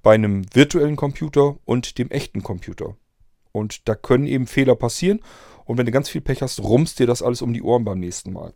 [0.04, 2.94] Bei einem virtuellen Computer und dem echten Computer.
[3.50, 5.18] Und da können eben Fehler passieren.
[5.64, 7.98] Und wenn du ganz viel Pech hast, rummst dir das alles um die Ohren beim
[7.98, 8.54] nächsten Mal.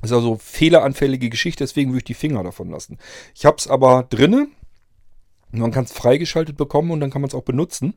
[0.00, 2.98] Das ist also fehleranfällige Geschichte, deswegen würde ich die Finger davon lassen.
[3.34, 4.46] Ich habe es aber drinne.
[5.52, 7.94] Man kann es freigeschaltet bekommen und dann kann man es auch benutzen.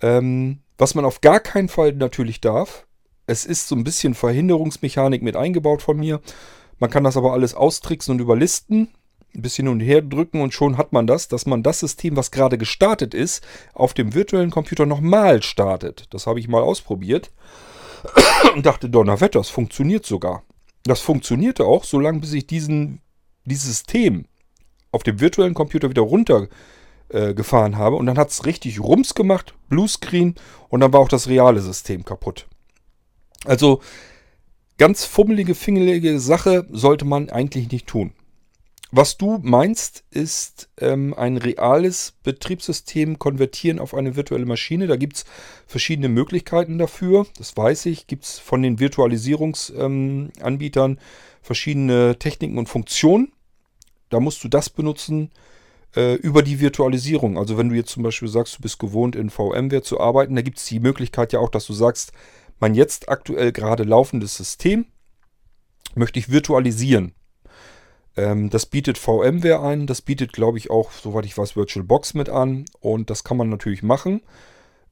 [0.00, 2.86] Ähm, was man auf gar keinen Fall natürlich darf,
[3.26, 6.20] es ist so ein bisschen Verhinderungsmechanik mit eingebaut von mir.
[6.78, 8.88] Man kann das aber alles austricksen und überlisten,
[9.34, 12.16] ein bisschen hin und her drücken und schon hat man das, dass man das System,
[12.16, 16.06] was gerade gestartet ist, auf dem virtuellen Computer nochmal startet.
[16.10, 17.30] Das habe ich mal ausprobiert
[18.54, 20.42] und dachte, Donnerwetter, das funktioniert sogar.
[20.84, 23.00] Das funktionierte auch, solange bis ich diesen,
[23.44, 24.24] dieses System
[24.92, 27.96] auf dem virtuellen Computer wieder runtergefahren äh, habe.
[27.96, 30.34] Und dann hat es richtig Rums gemacht, Bluescreen
[30.68, 32.46] und dann war auch das reale System kaputt.
[33.44, 33.80] Also
[34.78, 38.12] ganz fummelige, fingelige Sache sollte man eigentlich nicht tun.
[38.92, 44.88] Was du meinst, ist ähm, ein reales Betriebssystem konvertieren auf eine virtuelle Maschine.
[44.88, 45.24] Da gibt es
[45.68, 47.28] verschiedene Möglichkeiten dafür.
[47.38, 48.08] Das weiß ich.
[48.08, 50.98] Gibt es von den Virtualisierungsanbietern ähm,
[51.40, 53.30] verschiedene Techniken und Funktionen.
[54.10, 55.30] Da musst du das benutzen
[55.96, 57.38] äh, über die Virtualisierung.
[57.38, 60.42] Also wenn du jetzt zum Beispiel sagst, du bist gewohnt in VMware zu arbeiten, da
[60.42, 62.12] gibt es die Möglichkeit ja auch, dass du sagst,
[62.58, 64.86] mein jetzt aktuell gerade laufendes System
[65.94, 67.14] möchte ich virtualisieren.
[68.16, 72.28] Ähm, das bietet VMware ein, das bietet, glaube ich, auch, soweit ich weiß, VirtualBox mit
[72.28, 74.20] an und das kann man natürlich machen.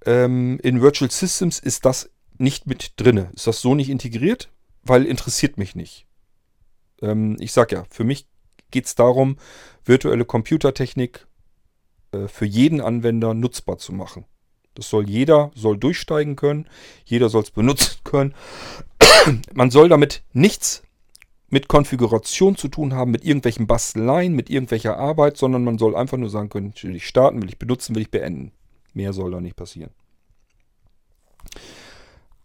[0.07, 3.29] Ähm, in Virtual Systems ist das nicht mit drin.
[3.35, 4.51] Ist das so nicht integriert?
[4.83, 6.07] Weil interessiert mich nicht.
[7.03, 8.27] Ähm, ich sage ja, für mich
[8.71, 9.37] geht es darum,
[9.85, 11.27] virtuelle Computertechnik
[12.13, 14.25] äh, für jeden Anwender nutzbar zu machen.
[14.75, 16.69] Das soll jeder, soll durchsteigen können,
[17.05, 18.35] jeder soll es benutzen können.
[19.53, 20.83] Man soll damit nichts
[21.51, 26.19] mit Konfiguration zu tun haben, mit irgendwelchen Basteleien, mit irgendwelcher Arbeit, sondern man soll einfach
[26.19, 28.53] nur sagen können, will ich starten, will ich benutzen, will ich beenden.
[28.93, 29.91] Mehr soll da nicht passieren.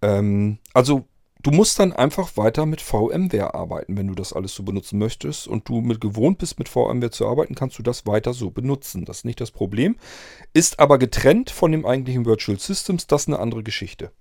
[0.01, 1.05] Ähm, also
[1.43, 5.47] du musst dann einfach weiter mit VMware arbeiten, wenn du das alles so benutzen möchtest
[5.47, 9.05] und du mit gewohnt bist, mit VMware zu arbeiten, kannst du das weiter so benutzen.
[9.05, 9.97] Das ist nicht das Problem.
[10.53, 14.11] Ist aber getrennt von dem eigentlichen Virtual Systems, das ist eine andere Geschichte.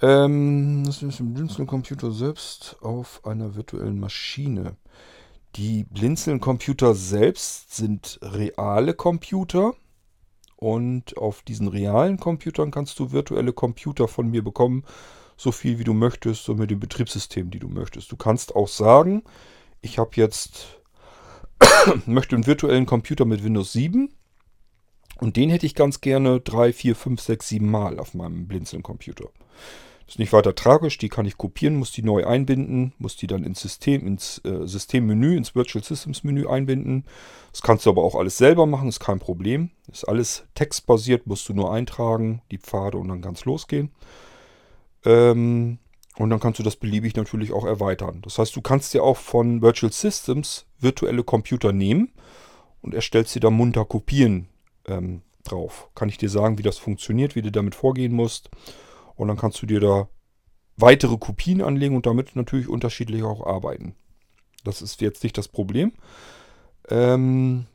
[0.00, 4.76] Ähm, das ist im Blinzeln-Computer selbst auf einer virtuellen Maschine.
[5.56, 9.74] Die Blinzeln-Computer selbst sind reale Computer.
[10.60, 14.82] Und auf diesen realen Computern kannst du virtuelle Computer von mir bekommen,
[15.36, 18.10] so viel wie du möchtest und mit dem Betriebssystem, die du möchtest.
[18.10, 19.22] Du kannst auch sagen,
[19.82, 20.80] ich habe jetzt
[22.06, 24.12] möchte einen virtuellen Computer mit Windows 7
[25.20, 29.28] Und den hätte ich ganz gerne 3, 4, 5, 6, 7 Mal auf meinem Blinzeln-Computer.
[30.08, 33.44] Ist nicht weiter tragisch, die kann ich kopieren, muss die neu einbinden, muss die dann
[33.44, 37.04] ins System, ins äh, Systemmenü, ins Virtual Systems Menü einbinden.
[37.52, 39.70] Das kannst du aber auch alles selber machen, ist kein Problem.
[39.92, 43.90] Ist alles textbasiert, musst du nur eintragen, die Pfade und dann es losgehen.
[45.04, 45.76] Ähm,
[46.16, 48.22] und dann kannst du das beliebig natürlich auch erweitern.
[48.22, 52.12] Das heißt, du kannst dir auch von Virtual Systems virtuelle Computer nehmen
[52.80, 54.48] und erstellst sie da munter Kopien
[54.86, 55.90] ähm, drauf.
[55.94, 58.48] Kann ich dir sagen, wie das funktioniert, wie du damit vorgehen musst.
[59.18, 60.08] Und dann kannst du dir da
[60.76, 63.94] weitere Kopien anlegen und damit natürlich unterschiedlich auch arbeiten.
[64.64, 65.92] Das ist jetzt nicht das Problem.
[66.88, 67.66] Ähm,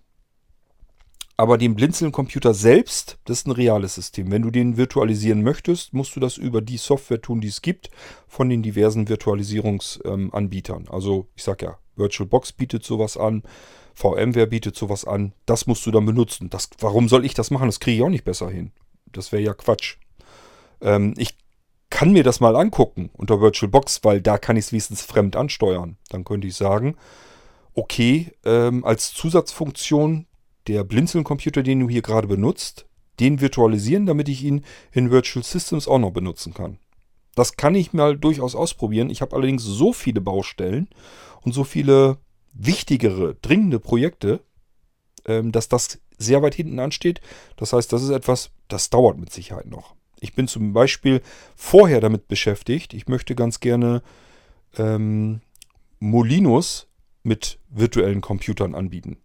[1.36, 4.32] aber den Blinzeln-Computer selbst, das ist ein reales System.
[4.32, 7.90] Wenn du den virtualisieren möchtest, musst du das über die Software tun, die es gibt
[8.28, 10.88] von den diversen Virtualisierungsanbietern.
[10.90, 13.44] also ich sage ja, VirtualBox bietet sowas an,
[13.96, 15.34] VMware bietet sowas an.
[15.46, 16.50] Das musst du dann benutzen.
[16.50, 17.68] Das, warum soll ich das machen?
[17.68, 18.72] Das kriege ich auch nicht besser hin.
[19.12, 19.98] Das wäre ja Quatsch.
[20.84, 21.38] Ähm, ich
[21.90, 25.98] kann mir das mal angucken unter VirtualBox, weil da kann ich es wenigstens fremd ansteuern.
[26.10, 26.96] Dann könnte ich sagen,
[27.74, 30.28] okay, ähm, als Zusatzfunktion
[30.68, 32.86] der Blinzeln-Computer, den du hier gerade benutzt,
[33.20, 36.80] den virtualisieren, damit ich ihn in Virtual Systems auch noch benutzen kann.
[37.36, 39.10] Das kann ich mal durchaus ausprobieren.
[39.10, 40.90] Ich habe allerdings so viele Baustellen
[41.42, 42.18] und so viele
[42.54, 44.42] wichtigere, dringende Projekte,
[45.26, 47.22] ähm, dass das sehr weit hinten ansteht.
[47.56, 49.96] Das heißt, das ist etwas, das dauert mit Sicherheit noch.
[50.24, 51.22] Ich bin zum Beispiel
[51.54, 52.94] vorher damit beschäftigt.
[52.94, 54.02] Ich möchte ganz gerne
[54.78, 55.42] ähm,
[56.00, 56.88] Molinos
[57.24, 59.18] mit virtuellen Computern anbieten.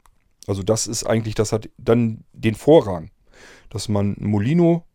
[0.48, 3.12] Also das ist eigentlich, das hat dann den Vorrang,
[3.70, 4.86] dass man Molino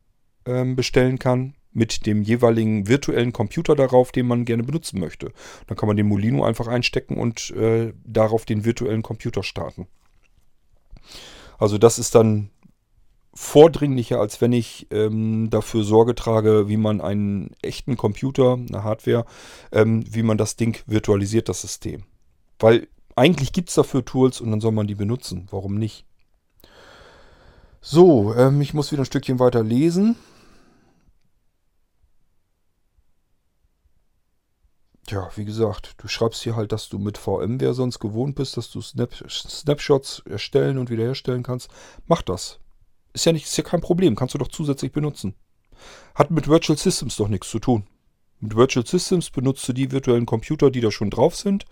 [0.46, 5.32] ähm, bestellen kann mit dem jeweiligen virtuellen Computer darauf, den man gerne benutzen möchte.
[5.68, 9.88] Dann kann man den Molino einfach einstecken und äh, darauf den virtuellen Computer starten.
[11.58, 12.50] Also das ist dann
[13.34, 19.26] vordringlicher, als wenn ich ähm, dafür Sorge trage, wie man einen echten Computer, eine Hardware,
[19.72, 22.04] ähm, wie man das Ding virtualisiert, das System.
[22.60, 25.48] Weil eigentlich gibt es dafür Tools und dann soll man die benutzen.
[25.52, 26.06] Warum nicht?
[27.82, 30.16] So, ähm, ich muss wieder ein Stückchen weiter lesen.
[35.10, 38.72] Ja, wie gesagt, du schreibst hier halt, dass du mit VMware sonst gewohnt bist, dass
[38.72, 41.70] du Snap Snapshots erstellen und wiederherstellen kannst.
[42.08, 42.60] Mach das.
[43.14, 45.36] Ist ja, nicht, ist ja kein Problem, kannst du doch zusätzlich benutzen.
[46.16, 47.86] Hat mit Virtual Systems doch nichts zu tun.
[48.40, 51.66] Mit Virtual Systems benutzt du die virtuellen Computer, die da schon drauf sind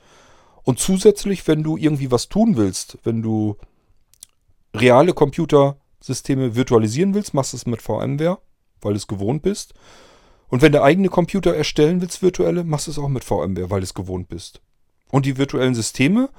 [0.63, 3.57] und zusätzlich, wenn du irgendwie was tun willst, wenn du
[4.75, 8.39] reale Computersysteme virtualisieren willst, machst du es mit VMware,
[8.81, 9.73] weil du es gewohnt bist.
[10.49, 13.79] Und wenn du eigene Computer erstellen willst, virtuelle, machst du es auch mit VMware, weil
[13.79, 14.61] du es gewohnt bist.
[15.09, 16.29] Und die virtuellen Systeme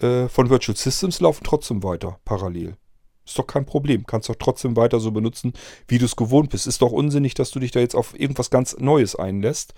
[0.00, 2.76] äh, von Virtual Systems laufen trotzdem weiter, parallel.
[3.24, 4.04] Ist doch kein Problem.
[4.06, 5.52] Kannst doch trotzdem weiter so benutzen,
[5.86, 6.66] wie du es gewohnt bist.
[6.66, 9.74] Ist doch unsinnig, dass du dich da jetzt auf irgendwas ganz Neues einlässt.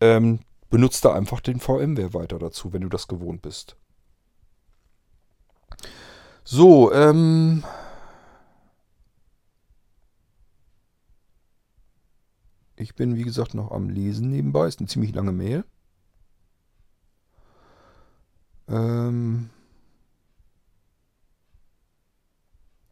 [0.00, 3.76] Ähm, benutzt da einfach den VMware weiter dazu, wenn du das gewohnt bist.
[6.44, 7.62] So, ähm...
[12.74, 14.66] Ich bin, wie gesagt, noch am Lesen nebenbei.
[14.66, 15.64] Ist eine ziemlich lange Mail.
[18.68, 19.50] Ähm...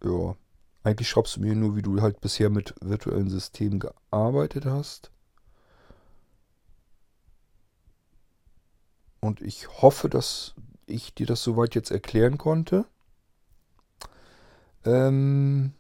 [0.02, 0.36] Ja.
[0.82, 5.10] Eigentlich schreibst du mir nur, wie du halt bisher mit virtuellen Systemen gearbeitet hast.
[9.20, 10.54] Und ich hoffe, dass
[10.86, 12.86] ich dir das soweit jetzt erklären konnte.
[14.84, 15.74] Ähm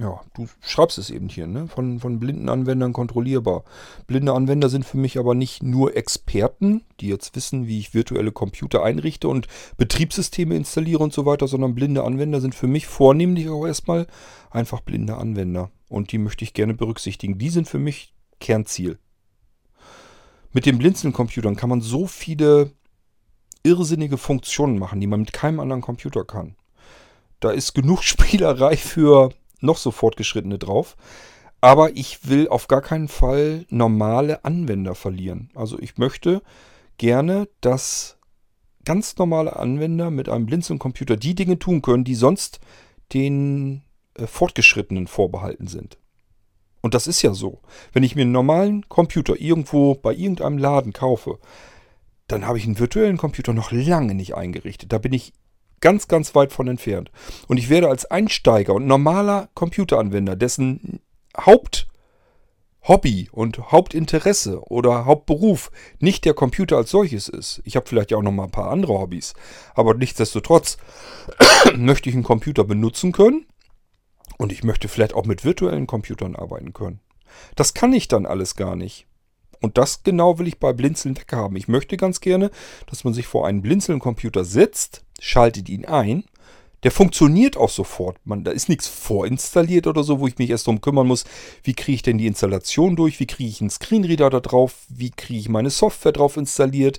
[0.00, 1.68] ja, du schreibst es eben hier, ne?
[1.68, 3.64] Von, von blinden Anwendern kontrollierbar.
[4.06, 8.32] Blinde Anwender sind für mich aber nicht nur Experten, die jetzt wissen, wie ich virtuelle
[8.32, 13.50] Computer einrichte und Betriebssysteme installiere und so weiter, sondern blinde Anwender sind für mich vornehmlich
[13.50, 14.06] auch erstmal
[14.50, 17.38] einfach blinde Anwender und die möchte ich gerne berücksichtigen.
[17.38, 18.98] Die sind für mich Kernziel.
[20.52, 22.72] Mit den Blinzeln-Computern kann man so viele
[23.62, 26.56] irrsinnige Funktionen machen, die man mit keinem anderen Computer kann.
[27.40, 29.30] Da ist genug Spielerei für
[29.62, 30.96] noch so fortgeschrittene drauf.
[31.60, 35.50] Aber ich will auf gar keinen Fall normale Anwender verlieren.
[35.54, 36.42] Also ich möchte
[36.98, 38.18] gerne, dass
[38.84, 42.58] ganz normale Anwender mit einem Blinzeln-Computer die Dinge tun können, die sonst
[43.12, 43.82] den
[44.14, 45.98] äh, Fortgeschrittenen vorbehalten sind.
[46.80, 47.60] Und das ist ja so.
[47.92, 51.38] Wenn ich mir einen normalen Computer irgendwo bei irgendeinem Laden kaufe,
[52.26, 54.92] dann habe ich einen virtuellen Computer noch lange nicht eingerichtet.
[54.92, 55.32] Da bin ich
[55.82, 57.10] ganz, ganz weit von entfernt.
[57.48, 61.00] Und ich werde als Einsteiger und normaler Computeranwender, dessen
[61.36, 61.88] Haupt
[62.84, 65.70] Hobby und Hauptinteresse oder Hauptberuf
[66.00, 67.62] nicht der Computer als solches ist.
[67.64, 69.34] Ich habe vielleicht auch noch mal ein paar andere Hobbys,
[69.74, 70.78] aber nichtsdestotrotz
[71.76, 73.46] möchte ich einen Computer benutzen können
[74.36, 77.00] und ich möchte vielleicht auch mit virtuellen Computern arbeiten können.
[77.54, 79.06] Das kann ich dann alles gar nicht.
[79.62, 81.56] Und das genau will ich bei Blinzeln weghaben.
[81.56, 82.50] Ich möchte ganz gerne,
[82.86, 86.24] dass man sich vor einen Blinzeln-Computer setzt, schaltet ihn ein
[86.82, 88.16] der funktioniert auch sofort.
[88.24, 91.24] Man, da ist nichts vorinstalliert oder so, wo ich mich erst darum kümmern muss,
[91.62, 95.10] wie kriege ich denn die Installation durch, wie kriege ich einen Screenreader da drauf, wie
[95.10, 96.98] kriege ich meine Software drauf installiert.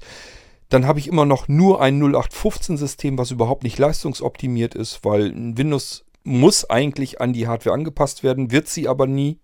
[0.69, 6.05] Dann habe ich immer noch nur ein 0815-System, was überhaupt nicht leistungsoptimiert ist, weil Windows
[6.23, 9.37] muss eigentlich an die Hardware angepasst werden, wird sie aber nie.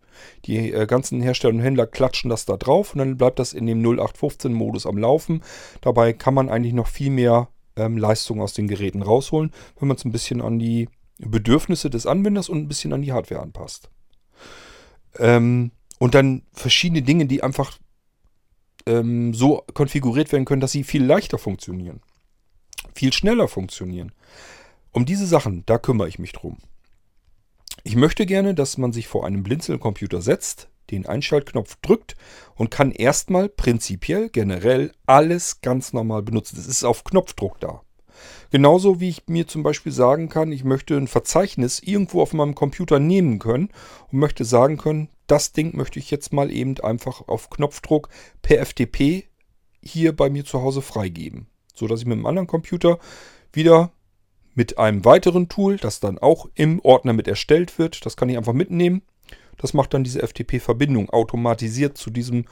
[0.45, 3.65] Die äh, ganzen Hersteller und Händler klatschen das da drauf und dann bleibt das in
[3.65, 5.41] dem 0815-Modus am Laufen.
[5.81, 9.97] Dabei kann man eigentlich noch viel mehr ähm, Leistung aus den Geräten rausholen, wenn man
[9.97, 10.89] es ein bisschen an die
[11.19, 13.89] Bedürfnisse des Anwenders und ein bisschen an die Hardware anpasst.
[15.17, 17.77] Ähm, und dann verschiedene Dinge, die einfach
[18.85, 22.01] ähm, so konfiguriert werden können, dass sie viel leichter funktionieren.
[22.95, 24.13] Viel schneller funktionieren.
[24.91, 26.57] Um diese Sachen, da kümmere ich mich drum.
[27.83, 32.15] Ich möchte gerne, dass man sich vor einem Blinzelcomputer setzt, den Einschaltknopf drückt
[32.55, 36.55] und kann erstmal prinzipiell generell alles ganz normal benutzen.
[36.57, 37.81] Das ist auf Knopfdruck da.
[38.51, 42.55] Genauso wie ich mir zum Beispiel sagen kann, ich möchte ein Verzeichnis irgendwo auf meinem
[42.55, 43.69] Computer nehmen können
[44.11, 48.09] und möchte sagen können, das Ding möchte ich jetzt mal eben einfach auf Knopfdruck
[48.41, 49.25] per FTP
[49.81, 51.47] hier bei mir zu Hause freigeben.
[51.73, 52.99] So dass ich mit einem anderen Computer
[53.53, 53.91] wieder
[54.59, 58.35] mit einem weiteren Tool, das dann auch im Ordner mit erstellt wird, das kann ich
[58.35, 59.03] einfach mitnehmen,
[59.55, 62.43] das macht dann diese FTP-Verbindung automatisiert zu diesem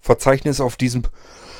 [0.00, 1.04] Verzeichnis auf diesem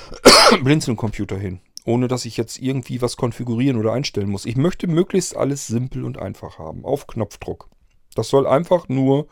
[0.65, 1.61] Blinzeln-Computer hin.
[1.85, 4.45] Ohne dass ich jetzt irgendwie was konfigurieren oder einstellen muss.
[4.45, 6.85] Ich möchte möglichst alles simpel und einfach haben.
[6.85, 7.69] Auf Knopfdruck.
[8.17, 9.29] Das soll einfach nur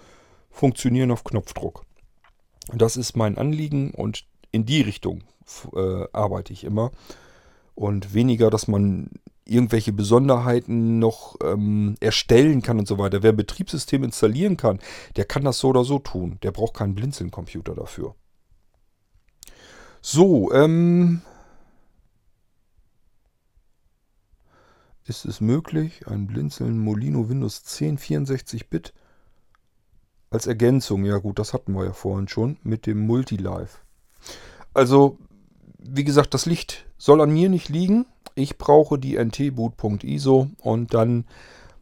[0.51, 1.85] funktionieren auf Knopfdruck.
[2.73, 5.25] Das ist mein Anliegen und in die Richtung
[5.75, 6.93] äh, arbeite ich immer.
[7.75, 9.11] Und weniger, dass man
[9.51, 13.22] irgendwelche Besonderheiten noch ähm, erstellen kann und so weiter.
[13.22, 14.78] Wer ein Betriebssystem installieren kann,
[15.16, 16.38] der kann das so oder so tun.
[16.42, 18.14] Der braucht keinen Blinzeln-Computer dafür.
[20.01, 21.20] So, ähm,
[25.05, 28.94] ist es möglich, ein Blinzeln Molino Windows 10 64-Bit
[30.30, 31.05] als Ergänzung?
[31.05, 33.68] Ja gut, das hatten wir ja vorhin schon mit dem Multilive.
[34.72, 35.18] Also,
[35.83, 38.07] wie gesagt, das Licht soll an mir nicht liegen.
[38.35, 41.24] Ich brauche die ntboot.iso und dann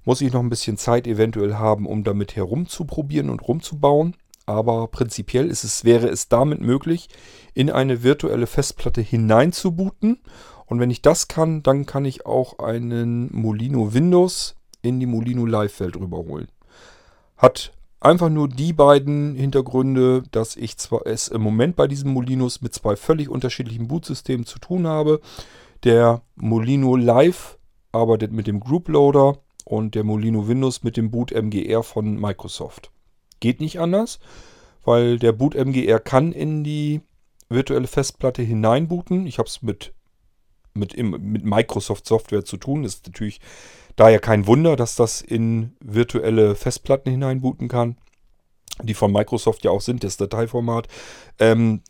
[0.05, 4.17] muss ich noch ein bisschen Zeit eventuell haben, um damit herumzuprobieren und rumzubauen.
[4.47, 7.11] Aber prinzipiell ist es, wäre es damit möglich,
[7.53, 10.21] in eine virtuelle Festplatte hineinzubooten.
[10.65, 15.45] Und wenn ich das kann, dann kann ich auch einen Molino Windows in die Molino
[15.45, 16.49] Live-Welt rüberholen.
[17.37, 22.61] Hat einfach nur die beiden Hintergründe, dass ich zwar es im Moment bei diesem Molinos
[22.61, 25.21] mit zwei völlig unterschiedlichen Bootsystemen zu tun habe.
[25.85, 27.59] Der Molino Live
[27.93, 32.91] arbeitet mit dem Group Loader und der Molino Windows mit dem Boot MGR von Microsoft.
[33.41, 34.19] Geht nicht anders,
[34.85, 37.01] weil der Boot MGR kann in die
[37.49, 39.27] virtuelle Festplatte hineinbooten.
[39.27, 39.93] Ich habe es mit,
[40.75, 42.83] mit, mit Microsoft Software zu tun.
[42.83, 43.41] Das ist natürlich
[43.99, 47.97] daher kein Wunder, dass das in virtuelle Festplatten hineinbooten kann,
[48.83, 50.89] die von Microsoft ja auch sind, das Dateiformat.
[51.39, 51.83] Ähm,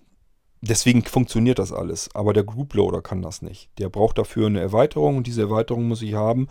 [0.61, 2.11] Deswegen funktioniert das alles.
[2.15, 3.71] Aber der Group Loader kann das nicht.
[3.79, 6.49] Der braucht dafür eine Erweiterung und diese Erweiterung muss ich haben.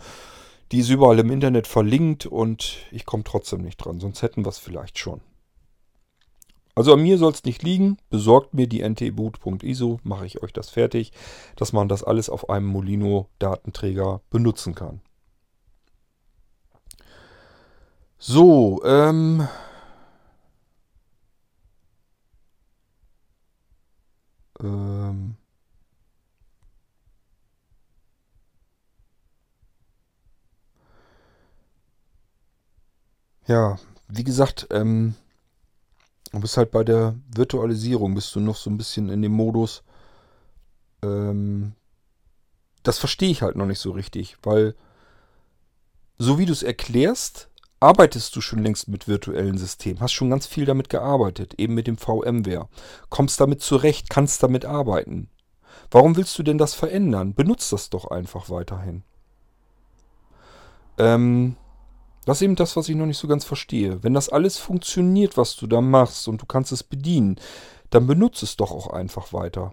[0.72, 4.00] Die ist überall im Internet verlinkt und ich komme trotzdem nicht dran.
[4.00, 5.20] Sonst hätten wir es vielleicht schon.
[6.74, 7.98] Also an mir soll es nicht liegen.
[8.08, 11.12] Besorgt mir die ntboot.iso, mache ich euch das fertig,
[11.56, 15.00] dass man das alles auf einem Molino-Datenträger benutzen kann.
[18.20, 19.48] So, ähm,
[24.60, 25.36] Ähm
[33.46, 35.14] ja, wie gesagt, ähm,
[36.32, 39.82] du bist halt bei der Virtualisierung, bist du noch so ein bisschen in dem Modus.
[41.02, 41.74] Ähm,
[42.82, 44.74] das verstehe ich halt noch nicht so richtig, weil
[46.18, 47.48] so wie du es erklärst,
[47.80, 51.86] arbeitest du schon längst mit virtuellen Systemen, hast schon ganz viel damit gearbeitet, eben mit
[51.86, 52.68] dem VMware,
[53.08, 55.30] kommst damit zurecht, kannst damit arbeiten.
[55.90, 57.34] Warum willst du denn das verändern?
[57.34, 59.04] Benutzt das doch einfach weiterhin.
[60.98, 61.56] Ähm,
[62.26, 64.02] das ist eben das, was ich noch nicht so ganz verstehe.
[64.02, 67.36] Wenn das alles funktioniert, was du da machst und du kannst es bedienen,
[67.90, 69.72] dann benutze es doch auch einfach weiter.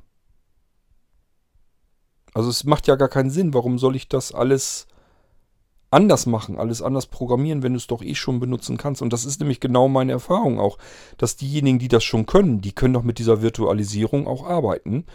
[2.34, 3.53] Also es macht ja gar keinen Sinn.
[3.53, 4.88] Warum soll ich das alles
[5.96, 9.02] anders machen, alles anders programmieren, wenn du es doch eh schon benutzen kannst.
[9.02, 10.78] Und das ist nämlich genau meine Erfahrung auch,
[11.18, 15.06] dass diejenigen, die das schon können, die können doch mit dieser Virtualisierung auch arbeiten.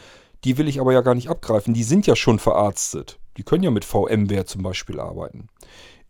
[0.45, 1.75] Die will ich aber ja gar nicht abgreifen.
[1.75, 3.21] Die sind ja schon verarztet.
[3.37, 5.49] Die können ja mit VMware zum Beispiel arbeiten.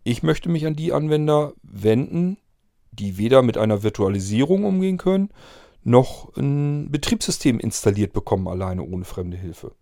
[0.05, 2.39] Ich möchte mich an die Anwender wenden,
[2.93, 5.31] die weder mit einer Virtualisierung umgehen können,
[5.83, 9.73] noch ein Betriebssystem installiert bekommen, alleine ohne fremde Hilfe.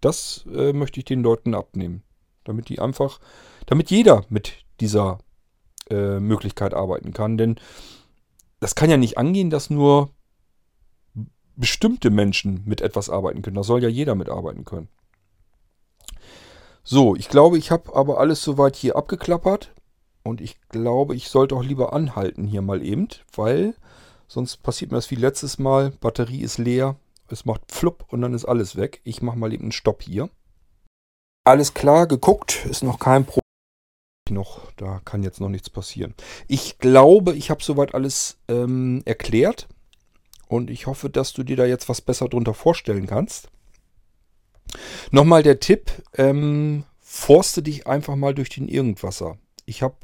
[0.00, 2.02] Das äh, möchte ich den Leuten abnehmen.
[2.44, 3.20] Damit die einfach,
[3.66, 5.18] damit jeder mit dieser
[5.90, 7.36] äh, Möglichkeit arbeiten kann.
[7.36, 7.56] Denn
[8.60, 10.10] das kann ja nicht angehen, dass nur
[11.56, 13.56] bestimmte Menschen mit etwas arbeiten können.
[13.56, 14.88] Da soll ja jeder mitarbeiten können.
[16.82, 19.72] So, ich glaube, ich habe aber alles soweit hier abgeklappert.
[20.22, 23.74] Und ich glaube, ich sollte auch lieber anhalten hier mal eben, weil
[24.26, 25.90] sonst passiert mir das wie letztes Mal.
[25.90, 26.96] Batterie ist leer,
[27.28, 29.00] es macht flupp und dann ist alles weg.
[29.04, 30.30] Ich mache mal eben einen Stopp hier.
[31.46, 33.42] Alles klar, geguckt, ist noch kein Problem.
[34.30, 36.14] Noch, da kann jetzt noch nichts passieren.
[36.48, 39.68] Ich glaube, ich habe soweit alles ähm, erklärt.
[40.48, 43.50] Und ich hoffe, dass du dir da jetzt was besser drunter vorstellen kannst.
[45.10, 49.36] Nochmal der Tipp, ähm, forste dich einfach mal durch den Irgendwasser.
[49.66, 49.96] Ich habe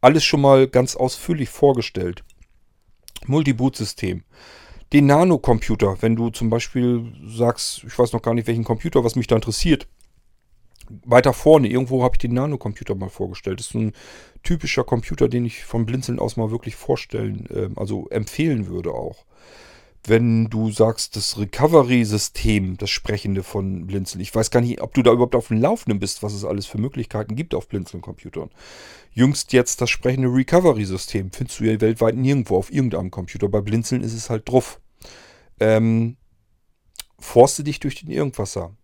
[0.00, 2.24] alles schon mal ganz ausführlich vorgestellt.
[3.26, 4.24] Multiboot-System.
[4.94, 9.16] Den Nanocomputer, wenn du zum Beispiel sagst, ich weiß noch gar nicht, welchen Computer, was
[9.16, 9.86] mich da interessiert.
[11.04, 13.60] Weiter vorne, irgendwo habe ich den Nanocomputer mal vorgestellt.
[13.60, 13.92] Das ist so ein
[14.42, 19.24] typischer Computer, den ich vom Blinzeln aus mal wirklich vorstellen, äh, also empfehlen würde auch
[20.08, 24.20] wenn du sagst, das Recovery-System, das Sprechende von Blinzeln.
[24.20, 26.66] Ich weiß gar nicht, ob du da überhaupt auf dem Laufenden bist, was es alles
[26.66, 28.50] für Möglichkeiten gibt auf Blinzeln-Computern.
[29.12, 31.30] Jüngst jetzt das sprechende Recovery-System.
[31.32, 33.48] Findest du ja weltweit nirgendwo auf irgendeinem Computer.
[33.48, 34.80] Bei Blinzeln ist es halt drauf.
[35.60, 36.16] Ähm,
[37.18, 38.76] forste dich durch den Irgendwasser.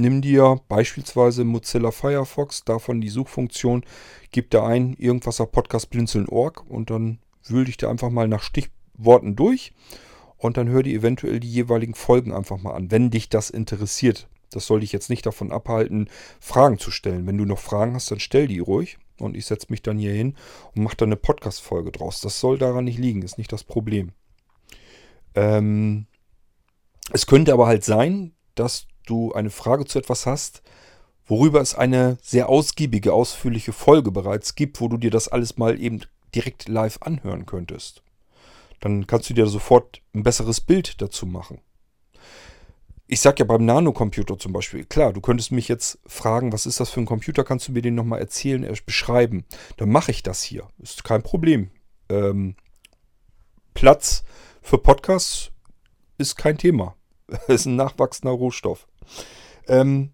[0.00, 3.84] Nimm dir beispielsweise Mozilla Firefox, davon die Suchfunktion,
[4.30, 9.36] gib da ein Irgendwasser Podcast Blinzeln.org und dann wühl dich da einfach mal nach Stichworten
[9.36, 9.74] durch
[10.38, 14.26] und dann hör dir eventuell die jeweiligen Folgen einfach mal an, wenn dich das interessiert.
[14.50, 16.08] Das soll dich jetzt nicht davon abhalten,
[16.40, 17.26] Fragen zu stellen.
[17.26, 20.14] Wenn du noch Fragen hast, dann stell die ruhig und ich setze mich dann hier
[20.14, 20.34] hin
[20.74, 22.22] und mache dann eine Podcast-Folge draus.
[22.22, 24.12] Das soll daran nicht liegen, ist nicht das Problem.
[25.34, 26.06] Ähm,
[27.12, 30.62] es könnte aber halt sein, dass du eine Frage zu etwas hast,
[31.26, 35.80] worüber es eine sehr ausgiebige, ausführliche Folge bereits gibt, wo du dir das alles mal
[35.80, 36.00] eben
[36.34, 38.02] direkt live anhören könntest.
[38.80, 41.60] Dann kannst du dir sofort ein besseres Bild dazu machen.
[43.06, 46.78] Ich sage ja beim Nanocomputer zum Beispiel, klar, du könntest mich jetzt fragen, was ist
[46.78, 49.44] das für ein Computer, kannst du mir den nochmal erzählen, erst beschreiben.
[49.76, 50.68] Dann mache ich das hier.
[50.78, 51.70] Ist kein Problem.
[52.08, 52.54] Ähm,
[53.74, 54.24] Platz
[54.62, 55.50] für Podcasts
[56.18, 56.94] ist kein Thema.
[57.48, 58.86] ist ein nachwachsender Rohstoff.
[59.68, 60.10] Ähm,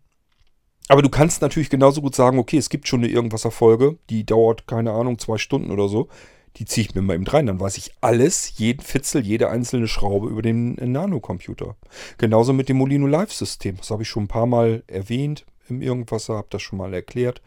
[0.89, 4.67] aber du kannst natürlich genauso gut sagen, okay, es gibt schon eine Irgendwas-Erfolge, die dauert,
[4.67, 6.09] keine Ahnung, zwei Stunden oder so
[6.57, 7.47] die ziehe ich mir mal eben rein.
[7.47, 11.77] Dann weiß ich alles, jeden Fitzel, jede einzelne Schraube über den Nanocomputer.
[12.19, 13.77] Genauso mit dem Molino Live-System.
[13.77, 17.43] Das habe ich schon ein paar Mal erwähnt im Irgendwas, habe das schon mal erklärt.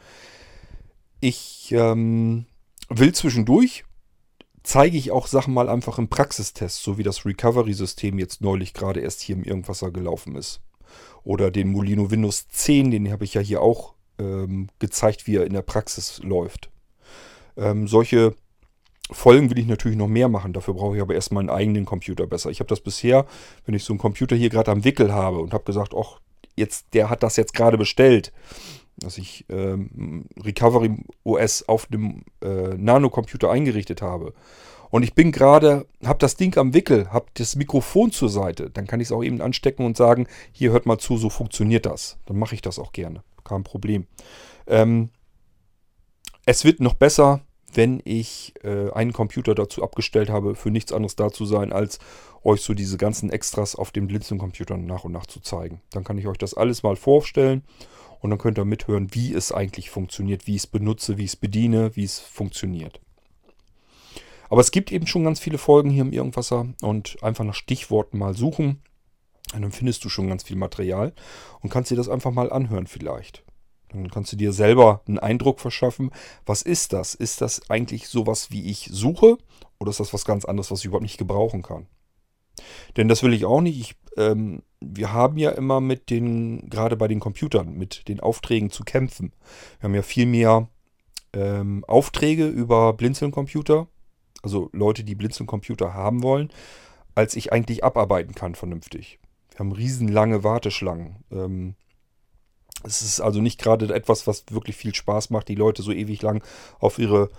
[1.22, 2.46] Ich ähm,
[2.90, 3.84] will zwischendurch,
[4.64, 9.00] zeige ich auch Sachen mal einfach im Praxistest, so wie das Recovery-System jetzt neulich gerade
[9.00, 10.62] erst hier im Irgendwasser gelaufen ist.
[11.24, 15.46] Oder den Molino Windows 10, den habe ich ja hier auch ähm, gezeigt, wie er
[15.46, 16.70] in der Praxis läuft.
[17.58, 18.36] Ähm, solche
[19.12, 20.54] Folgen will ich natürlich noch mehr machen.
[20.54, 22.52] Dafür brauche ich aber erstmal einen eigenen Computer besser.
[22.52, 23.26] Ich habe das bisher,
[23.66, 26.20] wenn ich so einen Computer hier gerade am Wickel habe und habe gesagt, ach,
[26.56, 28.32] jetzt, der hat das jetzt gerade bestellt,
[28.98, 34.34] dass ich ähm, Recovery OS auf dem äh, Nano-Computer eingerichtet habe.
[34.92, 38.70] Und ich bin gerade, habe das Ding am Wickel, habe das Mikrofon zur Seite.
[38.70, 41.86] Dann kann ich es auch eben anstecken und sagen, hier hört mal zu, so funktioniert
[41.86, 42.18] das.
[42.26, 43.24] Dann mache ich das auch gerne.
[43.44, 44.08] Kein Problem.
[44.68, 45.10] Ähm,
[46.46, 47.42] es wird noch besser
[47.74, 52.00] wenn ich äh, einen Computer dazu abgestellt habe, für nichts anderes da zu sein, als
[52.44, 55.82] euch so diese ganzen Extras auf den Blinzeln-Computern nach und nach zu zeigen.
[55.92, 57.64] Dann kann ich euch das alles mal vorstellen
[58.22, 61.32] und dann könnt ihr mithören, wie es eigentlich funktioniert, wie ich es benutze, wie ich
[61.32, 63.02] es bediene, wie es funktioniert.
[64.50, 68.18] Aber es gibt eben schon ganz viele Folgen hier im Irgendwasser und einfach nach Stichworten
[68.18, 68.82] mal suchen.
[69.54, 71.14] Und dann findest du schon ganz viel Material
[71.62, 73.44] und kannst dir das einfach mal anhören vielleicht.
[73.92, 76.12] Dann kannst du dir selber einen Eindruck verschaffen.
[76.46, 77.16] Was ist das?
[77.16, 79.38] Ist das eigentlich sowas, wie ich suche?
[79.80, 81.88] Oder ist das was ganz anderes, was ich überhaupt nicht gebrauchen kann?
[82.98, 83.80] Denn das will ich auch nicht.
[83.80, 88.70] Ich, ähm, wir haben ja immer mit den, gerade bei den Computern, mit den Aufträgen
[88.70, 89.34] zu kämpfen.
[89.80, 90.68] Wir haben ja viel mehr
[91.34, 93.88] ähm, Aufträge über Blinzeln-Computer,
[94.42, 96.50] also Leute, die Blinzeln-Computer haben wollen,
[97.16, 99.20] als ich eigentlich abarbeiten kann vernünftig.
[99.52, 101.18] Wir haben riesenlange Warteschlangen.
[101.32, 101.76] Ähm,
[102.84, 106.22] Es ist also nicht gerade etwas, was wirklich viel Spaß macht, die Leute so ewig
[106.22, 106.42] lang
[106.80, 107.30] auf ihre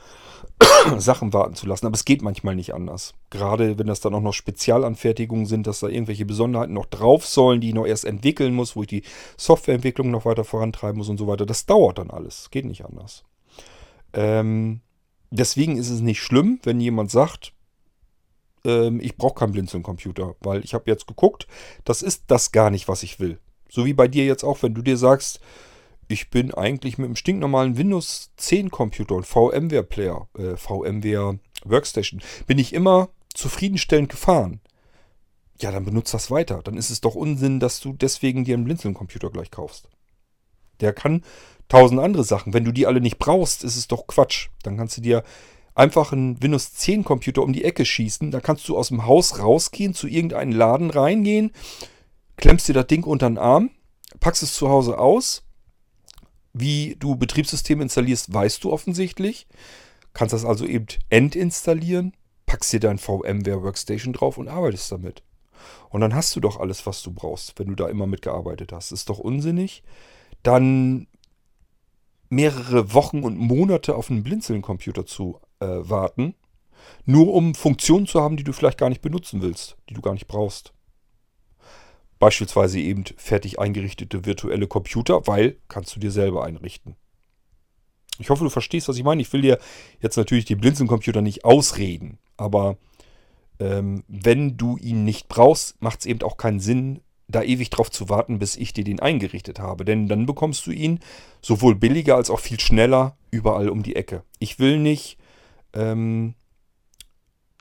[0.98, 1.86] Sachen warten zu lassen.
[1.86, 3.14] Aber es geht manchmal nicht anders.
[3.30, 7.62] Gerade wenn das dann auch noch Spezialanfertigungen sind, dass da irgendwelche Besonderheiten noch drauf sollen,
[7.62, 9.02] die ich noch erst entwickeln muss, wo ich die
[9.38, 11.46] Softwareentwicklung noch weiter vorantreiben muss und so weiter.
[11.46, 12.50] Das dauert dann alles.
[12.50, 13.24] Geht nicht anders.
[14.12, 14.80] Ähm,
[15.30, 17.52] deswegen ist es nicht schlimm, wenn jemand sagt,
[18.64, 21.46] ähm, ich brauche keinen Blinzeln-Computer, weil ich habe jetzt geguckt,
[21.84, 23.38] das ist das gar nicht, was ich will.
[23.68, 25.40] So wie bei dir jetzt auch, wenn du dir sagst,
[26.08, 32.20] ich bin eigentlich mit einem stinknormalen Windows 10 Computer und VMware Player, äh, VMware Workstation,
[32.46, 34.60] bin ich immer zufriedenstellend gefahren.
[35.60, 36.62] Ja, dann benutzt das weiter.
[36.64, 39.88] Dann ist es doch Unsinn, dass du deswegen dir einen Blinzeln-Computer gleich kaufst.
[40.80, 41.22] Der kann
[41.70, 42.52] tausend andere Sachen.
[42.52, 44.48] Wenn du die alle nicht brauchst, ist es doch Quatsch.
[44.62, 45.22] Dann kannst du dir
[45.74, 48.30] einfach einen Windows 10 Computer um die Ecke schießen.
[48.30, 51.52] Da kannst du aus dem Haus rausgehen, zu irgendeinem Laden reingehen,
[52.36, 53.70] klemmst dir das Ding unter den Arm,
[54.18, 55.44] packst es zu Hause aus.
[56.52, 59.46] Wie du Betriebssystem installierst, weißt du offensichtlich.
[60.12, 62.16] Kannst das also eben entinstallieren,
[62.46, 65.22] packst dir dein VMware Workstation drauf und arbeitest damit.
[65.90, 68.90] Und dann hast du doch alles, was du brauchst, wenn du da immer mitgearbeitet hast.
[68.90, 69.84] Ist doch unsinnig.
[70.42, 71.06] Dann
[72.30, 76.34] mehrere Wochen und Monate auf einen Blinzeln-Computer zu äh, warten,
[77.04, 80.14] nur um Funktionen zu haben, die du vielleicht gar nicht benutzen willst, die du gar
[80.14, 80.72] nicht brauchst.
[82.18, 86.96] Beispielsweise eben fertig eingerichtete virtuelle Computer, weil kannst du dir selber einrichten.
[88.18, 89.22] Ich hoffe, du verstehst, was ich meine.
[89.22, 89.58] Ich will dir
[90.00, 92.76] jetzt natürlich den Blinzeln-Computer nicht ausreden, aber
[93.58, 97.00] ähm, wenn du ihn nicht brauchst, macht es eben auch keinen Sinn,
[97.30, 99.84] da ewig drauf zu warten, bis ich dir den eingerichtet habe.
[99.84, 101.00] Denn dann bekommst du ihn
[101.42, 104.22] sowohl billiger als auch viel schneller überall um die Ecke.
[104.38, 105.18] Ich will nicht
[105.74, 106.34] ähm,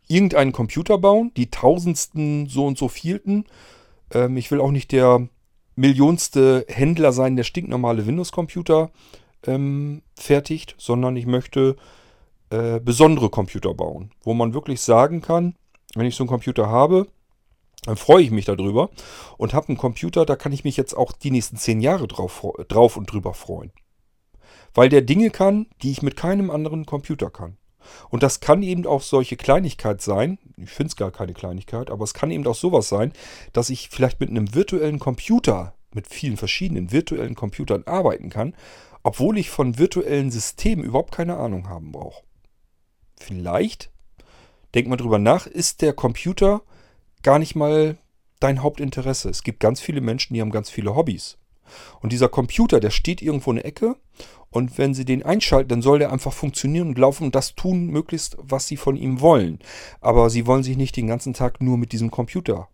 [0.07, 3.45] irgendeinen Computer bauen, die tausendsten so und so vielten
[4.13, 5.27] ähm, ich will auch nicht der
[5.75, 8.91] millionste Händler sein, der stinknormale Windows-Computer
[9.45, 11.77] ähm, fertigt, sondern ich möchte
[12.49, 15.55] äh, besondere Computer bauen, wo man wirklich sagen kann,
[15.95, 17.07] wenn ich so einen Computer habe,
[17.83, 18.89] dann freue ich mich darüber
[19.37, 22.45] und habe einen Computer, da kann ich mich jetzt auch die nächsten zehn Jahre drauf,
[22.67, 23.71] drauf und drüber freuen.
[24.73, 27.57] Weil der Dinge kann, die ich mit keinem anderen Computer kann.
[28.09, 30.37] Und das kann eben auch solche Kleinigkeit sein.
[30.57, 33.13] Ich finde es gar keine Kleinigkeit, aber es kann eben auch sowas sein,
[33.53, 38.55] dass ich vielleicht mit einem virtuellen Computer, mit vielen verschiedenen virtuellen Computern arbeiten kann,
[39.01, 42.23] obwohl ich von virtuellen Systemen überhaupt keine Ahnung haben brauche.
[43.15, 43.89] Vielleicht,
[44.75, 46.61] denk mal drüber nach, ist der Computer
[47.23, 47.97] gar nicht mal
[48.39, 49.29] dein Hauptinteresse.
[49.29, 51.37] Es gibt ganz viele Menschen, die haben ganz viele Hobbys.
[52.01, 53.95] Und dieser Computer, der steht irgendwo in der Ecke
[54.51, 57.87] und wenn Sie den einschalten, dann soll der einfach funktionieren und laufen und das tun
[57.87, 59.59] möglichst, was Sie von ihm wollen.
[60.01, 62.69] Aber Sie wollen sich nicht den ganzen Tag nur mit diesem Computer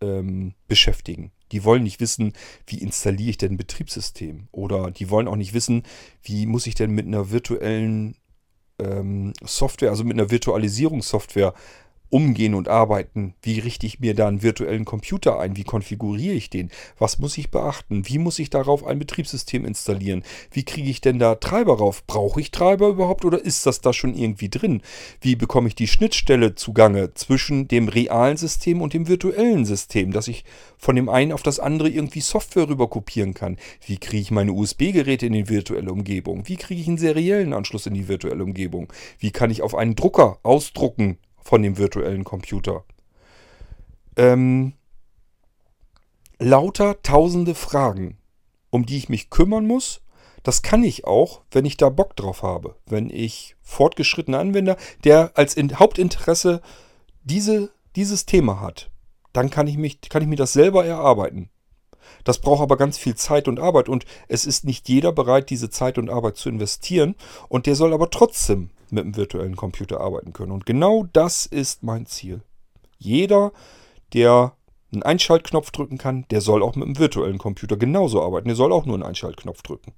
[0.00, 1.32] ähm, beschäftigen.
[1.52, 2.32] Die wollen nicht wissen,
[2.66, 4.48] wie installiere ich denn ein Betriebssystem.
[4.52, 5.84] Oder die wollen auch nicht wissen,
[6.22, 8.16] wie muss ich denn mit einer virtuellen
[8.78, 11.54] ähm, Software, also mit einer Virtualisierungssoftware
[12.10, 13.34] umgehen und arbeiten.
[13.42, 15.56] Wie richte ich mir da einen virtuellen Computer ein?
[15.56, 16.70] Wie konfiguriere ich den?
[16.98, 18.08] Was muss ich beachten?
[18.08, 20.22] Wie muss ich darauf ein Betriebssystem installieren?
[20.50, 22.06] Wie kriege ich denn da Treiber rauf?
[22.06, 24.82] Brauche ich Treiber überhaupt oder ist das da schon irgendwie drin?
[25.20, 30.28] Wie bekomme ich die Schnittstelle zugange zwischen dem realen System und dem virtuellen System, dass
[30.28, 30.44] ich
[30.78, 33.56] von dem einen auf das andere irgendwie Software rüber kopieren kann?
[33.84, 36.46] Wie kriege ich meine USB-Geräte in die virtuelle Umgebung?
[36.46, 38.92] Wie kriege ich einen seriellen Anschluss in die virtuelle Umgebung?
[39.18, 42.84] Wie kann ich auf einen Drucker ausdrucken von dem virtuellen Computer.
[44.16, 44.72] Ähm,
[46.40, 48.18] lauter tausende Fragen,
[48.70, 50.02] um die ich mich kümmern muss.
[50.42, 52.74] Das kann ich auch, wenn ich da Bock drauf habe.
[52.86, 56.62] Wenn ich fortgeschrittener Anwender, der als Hauptinteresse
[57.22, 58.90] diese, dieses Thema hat,
[59.32, 61.50] dann kann ich, mich, kann ich mir das selber erarbeiten.
[62.24, 65.70] Das braucht aber ganz viel Zeit und Arbeit und es ist nicht jeder bereit, diese
[65.70, 67.14] Zeit und Arbeit zu investieren
[67.48, 70.52] und der soll aber trotzdem mit dem virtuellen Computer arbeiten können.
[70.52, 72.42] Und genau das ist mein Ziel.
[72.98, 73.52] Jeder,
[74.12, 74.54] der
[74.92, 78.48] einen Einschaltknopf drücken kann, der soll auch mit dem virtuellen Computer genauso arbeiten.
[78.48, 79.92] Der soll auch nur einen Einschaltknopf drücken.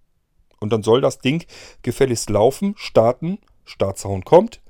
[0.61, 1.45] Und dann soll das Ding
[1.83, 4.61] gefälligst laufen, starten, Startsound kommt,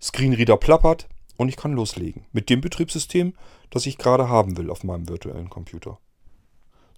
[0.00, 2.26] Screenreader plappert und ich kann loslegen.
[2.32, 3.34] Mit dem Betriebssystem,
[3.70, 5.98] das ich gerade haben will auf meinem virtuellen Computer.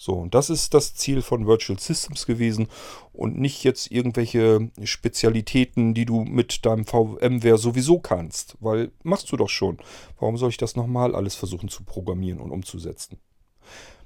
[0.03, 2.69] So, und das ist das Ziel von Virtual Systems gewesen
[3.13, 9.37] und nicht jetzt irgendwelche Spezialitäten, die du mit deinem VMware sowieso kannst, weil machst du
[9.37, 9.77] doch schon.
[10.19, 13.19] Warum soll ich das nochmal alles versuchen zu programmieren und umzusetzen?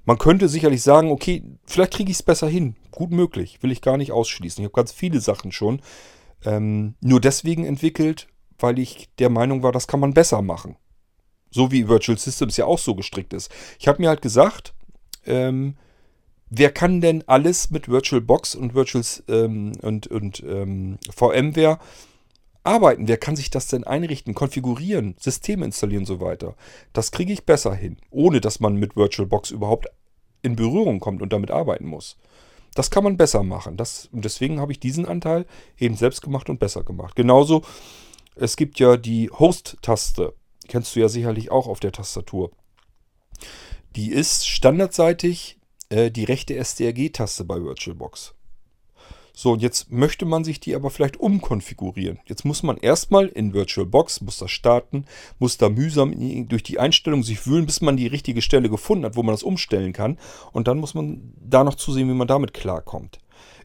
[0.04, 2.74] Man könnte sicherlich sagen, okay, vielleicht kriege ich es besser hin.
[2.90, 4.64] Gut möglich, will ich gar nicht ausschließen.
[4.64, 5.80] Ich habe ganz viele Sachen schon
[6.44, 8.26] ähm, nur deswegen entwickelt,
[8.58, 10.74] weil ich der Meinung war, das kann man besser machen.
[11.52, 13.48] So wie Virtual Systems ja auch so gestrickt ist.
[13.78, 14.74] Ich habe mir halt gesagt,
[15.26, 15.76] ähm,
[16.50, 21.78] wer kann denn alles mit VirtualBox und Virtuals ähm, und, und ähm, VMware
[22.64, 23.08] arbeiten?
[23.08, 26.56] Wer kann sich das denn einrichten, konfigurieren, Systeme installieren und so weiter?
[26.92, 29.86] Das kriege ich besser hin, ohne dass man mit VirtualBox überhaupt
[30.42, 32.16] in Berührung kommt und damit arbeiten muss.
[32.74, 33.76] Das kann man besser machen.
[33.76, 35.46] Das, und deswegen habe ich diesen Anteil
[35.78, 37.14] eben selbst gemacht und besser gemacht.
[37.14, 37.62] Genauso,
[38.34, 40.34] es gibt ja die Host-Taste.
[40.66, 42.50] Kennst du ja sicherlich auch auf der Tastatur.
[43.96, 48.34] Die ist standardseitig äh, die rechte STRG-Taste bei VirtualBox.
[49.36, 52.18] So, und jetzt möchte man sich die aber vielleicht umkonfigurieren.
[52.26, 55.06] Jetzt muss man erstmal in VirtualBox, muss das starten,
[55.38, 56.14] muss da mühsam
[56.48, 59.42] durch die Einstellung sich wühlen, bis man die richtige Stelle gefunden hat, wo man das
[59.44, 60.18] umstellen kann.
[60.52, 63.18] Und dann muss man da noch zusehen, wie man damit klarkommt.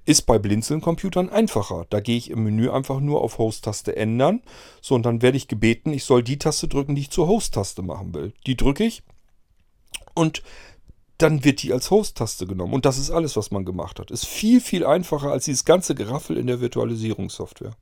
[0.06, 1.86] Ist bei Blinzeln-Computern einfacher.
[1.90, 4.42] Da gehe ich im Menü einfach nur auf Host-Taste ändern.
[4.82, 7.82] So, und dann werde ich gebeten, ich soll die Taste drücken, die ich zur Host-Taste
[7.82, 8.34] machen will.
[8.46, 9.04] Die drücke ich.
[10.14, 10.44] Und
[11.18, 12.74] dann wird die als Host-Taste genommen.
[12.74, 14.10] Und das ist alles, was man gemacht hat.
[14.10, 17.76] Ist viel, viel einfacher als dieses ganze Geraffel in der Virtualisierungssoftware.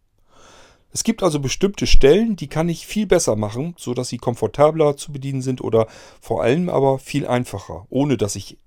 [0.91, 5.11] Es gibt also bestimmte Stellen, die kann ich viel besser machen, sodass sie komfortabler zu
[5.11, 5.87] bedienen sind oder
[6.19, 8.57] vor allem aber viel einfacher, ohne dass ich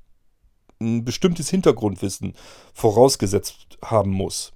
[0.80, 2.34] ein bestimmtes Hintergrundwissen
[2.72, 4.52] vorausgesetzt haben muss.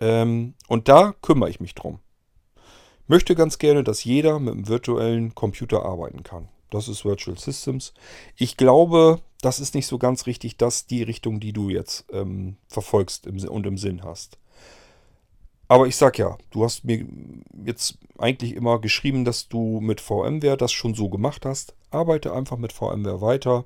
[0.00, 2.00] Ähm, und da kümmere ich mich drum.
[3.06, 6.48] Möchte ganz gerne, dass jeder mit einem virtuellen Computer arbeiten kann.
[6.70, 7.92] Das ist Virtual Systems.
[8.36, 12.56] Ich glaube, das ist nicht so ganz richtig, dass die Richtung, die du jetzt ähm,
[12.68, 14.38] verfolgst im, und im Sinn hast.
[15.68, 17.06] Aber ich sag ja, du hast mir
[17.64, 21.74] jetzt eigentlich immer geschrieben, dass du mit VMware das schon so gemacht hast.
[21.90, 23.64] Arbeite einfach mit VMware weiter.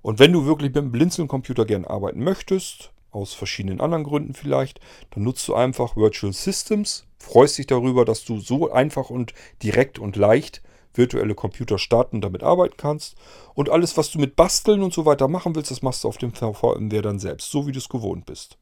[0.00, 4.80] Und wenn du wirklich mit einem Blinzeln-Computer gern arbeiten möchtest, aus verschiedenen anderen Gründen vielleicht,
[5.10, 9.98] dann nutzt du einfach Virtual Systems, freust dich darüber, dass du so einfach und direkt
[9.98, 10.62] und leicht
[10.94, 13.16] virtuelle Computer starten und damit arbeiten kannst.
[13.54, 16.18] Und alles, was du mit Basteln und so weiter machen willst, das machst du auf
[16.18, 18.58] dem VMware dann selbst, so wie du es gewohnt bist.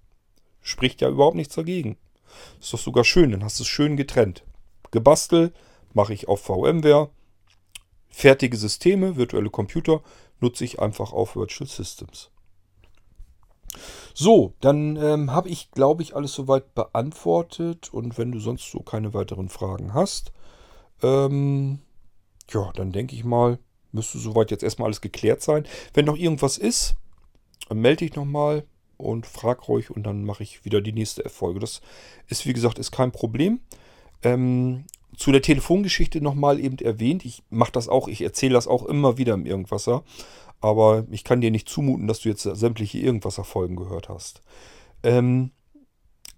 [0.60, 1.96] Spricht ja überhaupt nichts dagegen.
[2.60, 4.44] Ist doch sogar schön, dann hast du es schön getrennt.
[4.90, 5.52] Gebastel
[5.92, 7.10] mache ich auf VMware.
[8.08, 10.02] Fertige Systeme, virtuelle Computer,
[10.40, 12.30] nutze ich einfach auf Virtual Systems.
[14.14, 17.92] So, dann ähm, habe ich, glaube ich, alles soweit beantwortet.
[17.92, 20.32] Und wenn du sonst so keine weiteren Fragen hast,
[21.02, 21.80] ähm,
[22.52, 23.58] ja, dann denke ich mal,
[23.92, 25.66] müsste soweit jetzt erstmal alles geklärt sein.
[25.94, 26.94] Wenn noch irgendwas ist,
[27.72, 28.64] melde ich nochmal
[28.96, 31.60] und frag euch und dann mache ich wieder die nächste Folge.
[31.60, 31.80] Das
[32.28, 33.60] ist, wie gesagt, ist kein Problem.
[34.22, 34.84] Ähm,
[35.16, 37.24] zu der Telefongeschichte nochmal eben erwähnt.
[37.24, 40.04] Ich mache das auch, ich erzähle das auch immer wieder im Irgendwasser.
[40.60, 44.42] Aber ich kann dir nicht zumuten, dass du jetzt sämtliche Irgendwasser-Folgen gehört hast.
[45.02, 45.50] Ähm,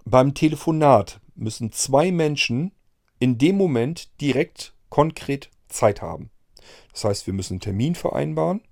[0.05, 2.73] beim Telefonat müssen zwei Menschen
[3.19, 6.31] in dem Moment direkt konkret Zeit haben.
[6.93, 8.63] Das heißt, wir müssen einen Termin vereinbaren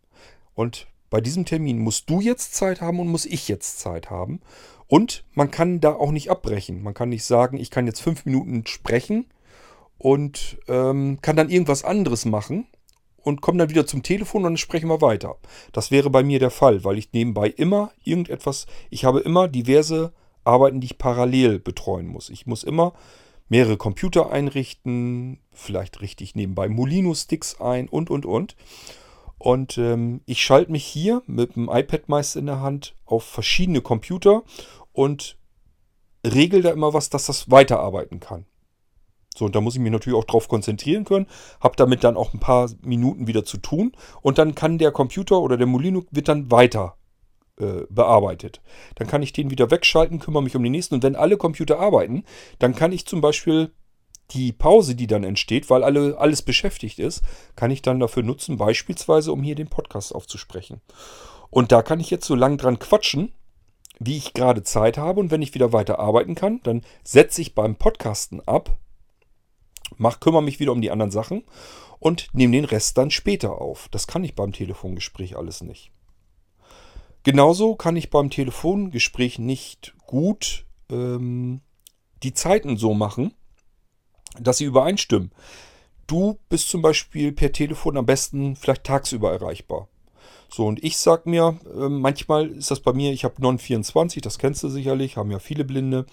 [0.55, 4.41] und bei diesem Termin musst du jetzt Zeit haben und muss ich jetzt Zeit haben.
[4.87, 6.83] Und man kann da auch nicht abbrechen.
[6.83, 9.27] Man kann nicht sagen, ich kann jetzt fünf Minuten sprechen
[9.99, 12.67] und ähm, kann dann irgendwas anderes machen
[13.19, 15.37] und komme dann wieder zum Telefon und dann sprechen wir weiter.
[15.73, 20.13] Das wäre bei mir der Fall, weil ich nebenbei immer irgendetwas, ich habe immer diverse
[20.45, 22.31] Arbeiten, die ich parallel betreuen muss.
[22.31, 22.95] Ich muss immer
[23.53, 28.57] mehrere Computer einrichten, vielleicht richtig nebenbei Molino-Sticks ein und, und, und.
[29.37, 33.83] Und ähm, ich schalte mich hier mit dem iPad meist in der Hand auf verschiedene
[33.83, 34.43] Computer
[34.95, 35.37] und
[36.27, 38.47] regel da immer was, dass das weiterarbeiten kann.
[39.37, 41.27] So, und da muss ich mich natürlich auch drauf konzentrieren können,
[41.61, 43.93] habe damit dann auch ein paar Minuten wieder zu tun
[44.23, 46.97] und dann kann der Computer oder der Molino wird dann weiter
[47.63, 48.61] äh, bearbeitet.
[48.97, 50.97] Dann kann ich den wieder wegschalten, kümmere mich um den nächsten.
[50.97, 52.25] Und wenn alle Computer arbeiten,
[52.59, 53.71] dann kann ich zum Beispiel
[54.31, 57.23] die Pause, die dann entsteht, weil alle, alles beschäftigt ist,
[57.57, 60.81] kann ich dann dafür nutzen, beispielsweise, um hier den Podcast aufzusprechen.
[61.51, 63.33] Und da kann ich jetzt so lang dran quatschen,
[63.99, 65.21] wie ich gerade Zeit habe.
[65.21, 68.77] Und wenn ich wieder weiter arbeiten kann, dann setze ich beim Podcasten ab,
[69.97, 71.45] mach, kümmere mich wieder um die anderen Sachen
[71.99, 73.89] und nehme den Rest dann später auf.
[73.91, 75.93] Das kann ich beim Telefongespräch alles nicht.
[77.25, 81.61] Genauso kann ich beim Telefongespräch nicht gut ähm,
[82.23, 83.35] die Zeiten so machen,
[84.41, 85.31] dass sie übereinstimmen.
[86.07, 89.89] Du bist zum Beispiel per Telefon am besten vielleicht tagsüber erreichbar.
[90.49, 94.39] So, und ich sag mir, äh, manchmal ist das bei mir, ich habe Non-24, das
[94.39, 96.07] kennst du sicherlich, haben ja viele Blinde.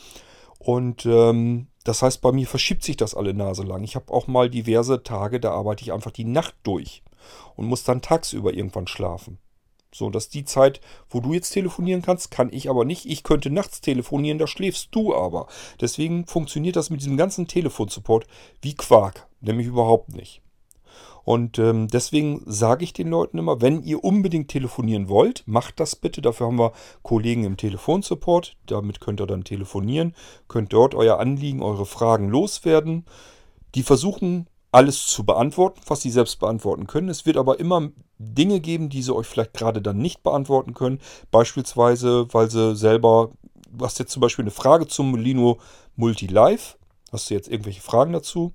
[0.60, 3.84] Und ähm, das heißt, bei mir verschiebt sich das alle Nase lang.
[3.84, 7.04] Ich habe auch mal diverse Tage, da arbeite ich einfach die Nacht durch
[7.56, 9.40] und muss dann tagsüber irgendwann schlafen.
[9.92, 13.06] So, dass die Zeit, wo du jetzt telefonieren kannst, kann ich aber nicht.
[13.06, 15.48] Ich könnte nachts telefonieren, da schläfst du aber.
[15.82, 18.28] Deswegen funktioniert das mit diesem ganzen Telefonsupport
[18.62, 20.42] wie Quark, nämlich überhaupt nicht.
[21.24, 25.96] Und ähm, deswegen sage ich den Leuten immer, wenn ihr unbedingt telefonieren wollt, macht das
[25.96, 26.22] bitte.
[26.22, 26.74] Dafür haben wir
[27.04, 28.58] Kollegen im Telefonsupport.
[28.66, 30.16] Damit könnt ihr dann telefonieren,
[30.48, 33.06] könnt dort euer Anliegen, eure Fragen loswerden.
[33.76, 37.10] Die versuchen alles zu beantworten, was sie selbst beantworten können.
[37.10, 37.90] Es wird aber immer
[38.20, 41.00] Dinge geben, die sie euch vielleicht gerade dann nicht beantworten können.
[41.32, 43.32] Beispielsweise, weil sie selber,
[43.72, 45.60] du hast jetzt zum Beispiel eine Frage zum Molino
[45.96, 46.78] Multi-Live.
[47.12, 48.54] Hast du jetzt irgendwelche Fragen dazu?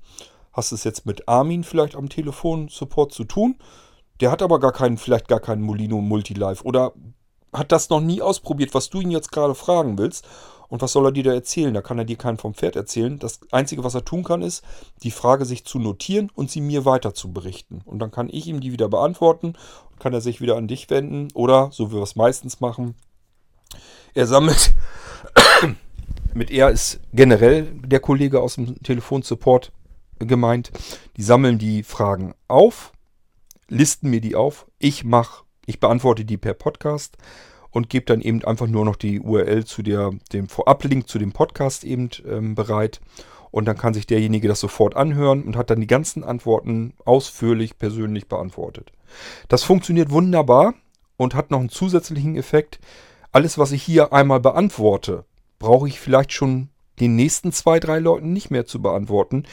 [0.52, 3.56] Hast es jetzt mit Armin vielleicht am Telefon-Support zu tun?
[4.20, 6.92] Der hat aber gar keinen, vielleicht gar keinen Molino Multi-Live oder
[7.54, 10.26] hat das noch nie ausprobiert, was du ihn jetzt gerade fragen willst.
[10.68, 11.72] Und was soll er dir da erzählen?
[11.72, 13.18] Da kann er dir keinen vom Pferd erzählen.
[13.18, 14.64] Das Einzige, was er tun kann, ist,
[15.02, 17.82] die Frage sich zu notieren und sie mir weiter zu berichten.
[17.84, 19.54] Und dann kann ich ihm die wieder beantworten,
[20.00, 22.96] kann er sich wieder an dich wenden oder, so wie wir es meistens machen,
[24.14, 24.74] er sammelt,
[26.34, 29.70] mit er ist generell der Kollege aus dem Telefonsupport
[30.18, 30.70] gemeint,
[31.16, 32.92] die sammeln die Fragen auf,
[33.68, 37.16] listen mir die auf, ich mache, ich beantworte die per Podcast
[37.70, 41.32] und gebe dann eben einfach nur noch die URL zu der, dem Vorablink zu dem
[41.32, 43.00] Podcast eben ähm, bereit.
[43.50, 47.78] Und dann kann sich derjenige das sofort anhören und hat dann die ganzen Antworten ausführlich
[47.78, 48.92] persönlich beantwortet.
[49.48, 50.74] Das funktioniert wunderbar
[51.16, 52.78] und hat noch einen zusätzlichen Effekt.
[53.32, 55.24] Alles, was ich hier einmal beantworte,
[55.58, 56.68] brauche ich vielleicht schon
[57.00, 59.44] den nächsten zwei, drei Leuten nicht mehr zu beantworten,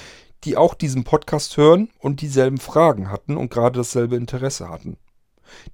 [0.44, 4.98] die auch diesen Podcast hören und dieselben Fragen hatten und gerade dasselbe Interesse hatten.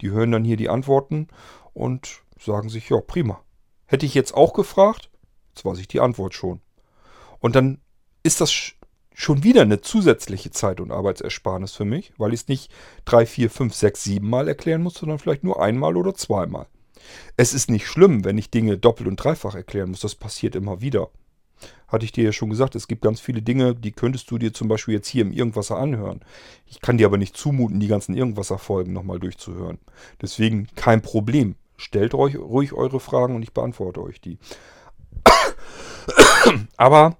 [0.01, 1.27] Die hören dann hier die Antworten
[1.73, 3.41] und sagen sich, ja, prima.
[3.85, 5.09] Hätte ich jetzt auch gefragt,
[5.49, 6.61] jetzt weiß ich die Antwort schon.
[7.39, 7.79] Und dann
[8.23, 8.73] ist das
[9.13, 12.71] schon wieder eine zusätzliche Zeit- und Arbeitsersparnis für mich, weil ich es nicht
[13.05, 16.67] drei, vier, fünf, sechs, sieben Mal erklären muss, sondern vielleicht nur einmal oder zweimal.
[17.35, 20.01] Es ist nicht schlimm, wenn ich Dinge doppelt und dreifach erklären muss.
[20.01, 21.09] Das passiert immer wieder.
[21.87, 24.53] Hatte ich dir ja schon gesagt, es gibt ganz viele Dinge, die könntest du dir
[24.53, 26.21] zum Beispiel jetzt hier im Irgendwasser anhören.
[26.65, 29.79] Ich kann dir aber nicht zumuten, die ganzen Irgendwasser-Folgen nochmal durchzuhören.
[30.21, 31.55] Deswegen kein Problem.
[31.77, 34.37] Stellt euch ruhig eure Fragen und ich beantworte euch die.
[36.77, 37.17] Aber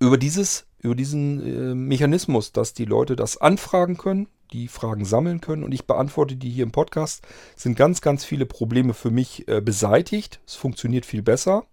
[0.00, 5.40] über dieses, über diesen äh, Mechanismus, dass die Leute das anfragen können, die Fragen sammeln
[5.40, 7.26] können und ich beantworte die hier im Podcast,
[7.56, 10.40] sind ganz, ganz viele Probleme für mich äh, beseitigt.
[10.46, 11.66] Es funktioniert viel besser.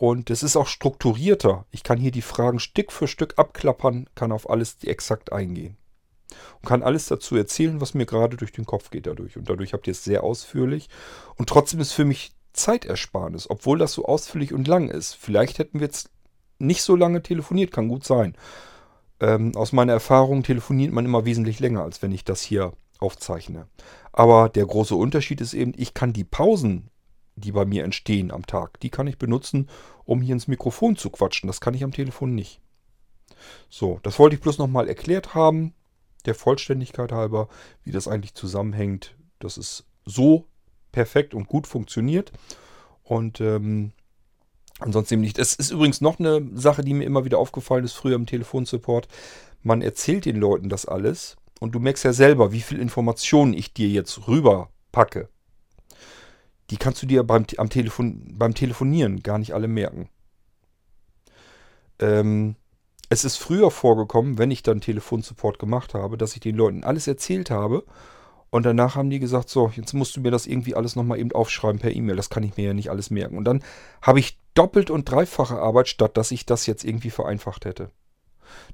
[0.00, 1.66] Und es ist auch strukturierter.
[1.70, 5.76] Ich kann hier die Fragen Stück für Stück abklappern, kann auf alles exakt eingehen
[6.62, 9.36] und kann alles dazu erzählen, was mir gerade durch den Kopf geht dadurch.
[9.36, 10.88] Und dadurch habt ihr es sehr ausführlich.
[11.36, 15.16] Und trotzdem ist für mich Zeitersparnis, obwohl das so ausführlich und lang ist.
[15.16, 16.08] Vielleicht hätten wir jetzt
[16.58, 18.34] nicht so lange telefoniert, kann gut sein.
[19.20, 23.66] Ähm, aus meiner Erfahrung telefoniert man immer wesentlich länger, als wenn ich das hier aufzeichne.
[24.12, 26.89] Aber der große Unterschied ist eben, ich kann die Pausen,
[27.40, 29.68] die bei mir entstehen am Tag, die kann ich benutzen,
[30.04, 31.46] um hier ins Mikrofon zu quatschen.
[31.46, 32.60] Das kann ich am Telefon nicht.
[33.68, 35.74] So, das wollte ich bloß nochmal erklärt haben
[36.26, 37.48] der Vollständigkeit halber,
[37.84, 40.46] wie das eigentlich zusammenhängt, dass es so
[40.92, 42.32] perfekt und gut funktioniert.
[43.02, 43.92] Und ähm,
[44.78, 45.38] ansonsten eben nicht.
[45.38, 49.08] Es ist übrigens noch eine Sache, die mir immer wieder aufgefallen ist, früher im Telefonsupport.
[49.62, 53.72] Man erzählt den Leuten das alles und du merkst ja selber, wie viel Informationen ich
[53.72, 55.28] dir jetzt rüber packe.
[56.70, 60.08] Die kannst du dir beim, am Telefon, beim Telefonieren gar nicht alle merken.
[61.98, 62.56] Ähm,
[63.08, 67.06] es ist früher vorgekommen, wenn ich dann Telefonsupport gemacht habe, dass ich den Leuten alles
[67.08, 67.84] erzählt habe
[68.50, 71.32] und danach haben die gesagt, so, jetzt musst du mir das irgendwie alles nochmal eben
[71.32, 72.16] aufschreiben per E-Mail.
[72.16, 73.38] Das kann ich mir ja nicht alles merken.
[73.38, 73.62] Und dann
[74.02, 77.90] habe ich doppelt und dreifache Arbeit, statt dass ich das jetzt irgendwie vereinfacht hätte.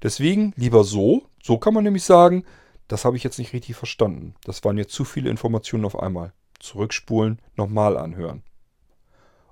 [0.02, 1.22] Deswegen lieber so.
[1.42, 2.44] So kann man nämlich sagen,
[2.88, 4.34] das habe ich jetzt nicht richtig verstanden.
[4.44, 6.32] Das waren jetzt zu viele Informationen auf einmal.
[6.66, 8.42] Zurückspulen, nochmal anhören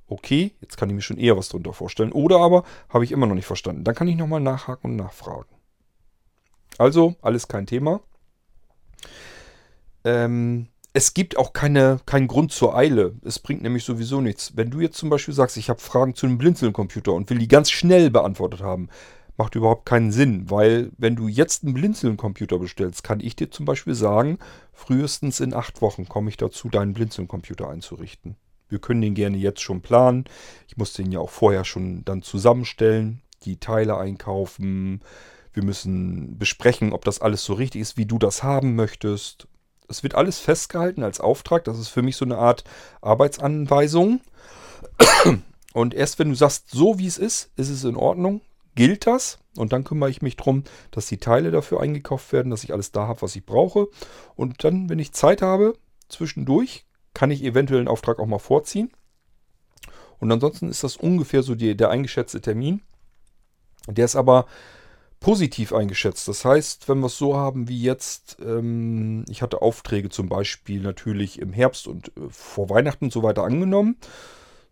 [0.06, 2.12] okay, jetzt kann ich mir schon eher was drunter vorstellen.
[2.12, 3.84] Oder aber habe ich immer noch nicht verstanden.
[3.84, 5.48] Dann kann ich nochmal nachhaken und nachfragen.
[6.78, 8.00] Also, alles kein Thema.
[10.04, 13.14] Ähm, es gibt auch keine, keinen Grund zur Eile.
[13.24, 14.56] Es bringt nämlich sowieso nichts.
[14.56, 17.48] Wenn du jetzt zum Beispiel sagst, ich habe Fragen zu einem Blinzeln-Computer und will die
[17.48, 18.88] ganz schnell beantwortet haben,
[19.36, 23.66] macht überhaupt keinen Sinn, weil wenn du jetzt einen Blinzeln-Computer bestellst, kann ich dir zum
[23.66, 24.38] Beispiel sagen,
[24.72, 28.36] frühestens in acht Wochen komme ich dazu, deinen Blinzeln-Computer einzurichten.
[28.68, 30.24] Wir können den gerne jetzt schon planen.
[30.68, 35.00] Ich muss den ja auch vorher schon dann zusammenstellen, die Teile einkaufen.
[35.52, 39.48] Wir müssen besprechen, ob das alles so richtig ist, wie du das haben möchtest.
[39.88, 41.64] Es wird alles festgehalten als Auftrag.
[41.64, 42.64] Das ist für mich so eine Art
[43.02, 44.20] Arbeitsanweisung.
[45.72, 48.40] Und erst wenn du sagst, so wie es ist, ist es in Ordnung,
[48.74, 49.38] gilt das.
[49.56, 52.92] Und dann kümmere ich mich darum, dass die Teile dafür eingekauft werden, dass ich alles
[52.92, 53.86] da habe, was ich brauche.
[54.34, 55.74] Und dann, wenn ich Zeit habe,
[56.08, 58.90] zwischendurch, kann ich eventuell einen Auftrag auch mal vorziehen.
[60.18, 62.82] Und ansonsten ist das ungefähr so die, der eingeschätzte Termin.
[63.86, 64.46] Der ist aber
[65.20, 66.28] positiv eingeschätzt.
[66.28, 70.82] Das heißt, wenn wir es so haben wie jetzt, ähm, ich hatte Aufträge zum Beispiel
[70.82, 73.96] natürlich im Herbst und äh, vor Weihnachten und so weiter angenommen.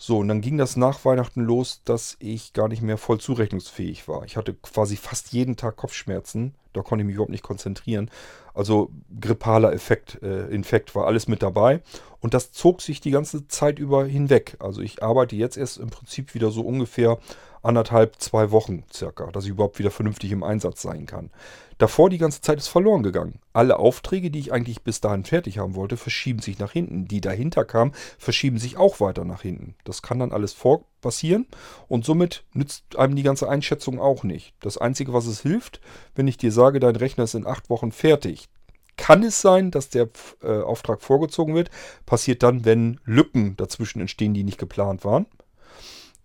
[0.05, 4.09] So, und dann ging das nach Weihnachten los, dass ich gar nicht mehr voll zurechnungsfähig
[4.09, 4.25] war.
[4.25, 6.57] Ich hatte quasi fast jeden Tag Kopfschmerzen.
[6.73, 8.11] Da konnte ich mich überhaupt nicht konzentrieren.
[8.53, 8.91] Also
[9.21, 11.83] grippaler Effekt, äh, Infekt war alles mit dabei.
[12.19, 14.57] Und das zog sich die ganze Zeit über hinweg.
[14.59, 17.19] Also ich arbeite jetzt erst im Prinzip wieder so ungefähr
[17.63, 21.31] anderthalb, zwei Wochen circa, dass ich überhaupt wieder vernünftig im Einsatz sein kann.
[21.79, 23.41] Davor die ganze Zeit ist verloren gegangen.
[23.53, 27.07] Alle Aufträge, die ich eigentlich bis dahin fertig haben wollte, verschieben sich nach hinten.
[27.07, 29.75] Die dahinter kamen, verschieben sich auch weiter nach hinten.
[29.85, 31.47] Das kann dann alles vor passieren
[31.89, 34.55] und somit nützt einem die ganze Einschätzung auch nicht.
[34.61, 35.81] Das Einzige, was es hilft,
[36.15, 38.49] wenn ich dir sage, dein Rechner ist in acht Wochen fertig,
[38.97, 40.09] kann es sein, dass der
[40.43, 41.71] äh, Auftrag vorgezogen wird.
[42.07, 45.27] Passiert dann, wenn Lücken dazwischen entstehen, die nicht geplant waren.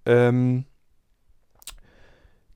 [0.05, 0.65] Ähm,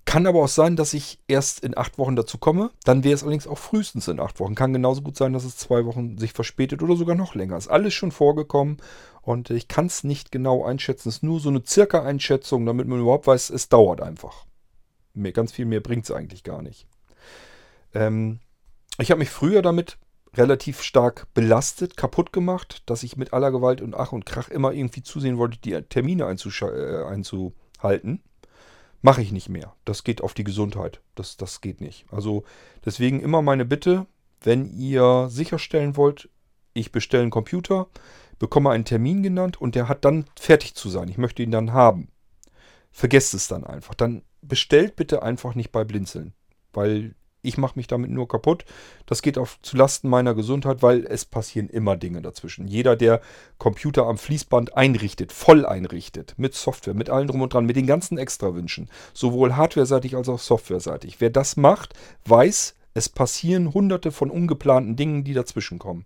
[0.05, 2.71] kann aber auch sein, dass ich erst in acht Wochen dazu komme.
[2.83, 4.55] Dann wäre es allerdings auch frühestens in acht Wochen.
[4.55, 7.57] Kann genauso gut sein, dass es zwei Wochen sich verspätet oder sogar noch länger.
[7.57, 8.77] Ist alles schon vorgekommen
[9.21, 11.09] und ich kann es nicht genau einschätzen.
[11.09, 14.45] Es ist nur so eine circa Einschätzung, damit man überhaupt weiß, es dauert einfach.
[15.13, 16.87] Mehr, ganz viel mehr bringt es eigentlich gar nicht.
[17.93, 18.39] Ähm,
[18.97, 19.97] ich habe mich früher damit
[20.35, 24.71] relativ stark belastet, kaputt gemacht, dass ich mit aller Gewalt und Ach und Krach immer
[24.71, 28.23] irgendwie zusehen wollte, die Termine äh, einzuhalten.
[29.01, 29.75] Mache ich nicht mehr.
[29.85, 31.01] Das geht auf die Gesundheit.
[31.15, 32.05] Das, das geht nicht.
[32.11, 32.43] Also
[32.85, 34.05] deswegen immer meine Bitte,
[34.41, 36.29] wenn ihr sicherstellen wollt,
[36.73, 37.87] ich bestelle einen Computer,
[38.39, 41.09] bekomme einen Termin genannt und der hat dann fertig zu sein.
[41.09, 42.09] Ich möchte ihn dann haben.
[42.91, 43.95] Vergesst es dann einfach.
[43.95, 46.33] Dann bestellt bitte einfach nicht bei Blinzeln.
[46.73, 48.65] Weil ich mache mich damit nur kaputt.
[49.05, 52.67] Das geht auf zulasten meiner Gesundheit, weil es passieren immer Dinge dazwischen.
[52.67, 53.21] Jeder, der
[53.57, 57.87] Computer am Fließband einrichtet, voll einrichtet, mit Software, mit allem drum und dran, mit den
[57.87, 61.19] ganzen Extrawünschen, sowohl hardwareseitig als auch softwareseitig.
[61.19, 61.93] Wer das macht,
[62.25, 66.05] weiß, es passieren hunderte von ungeplanten Dingen, die dazwischen kommen.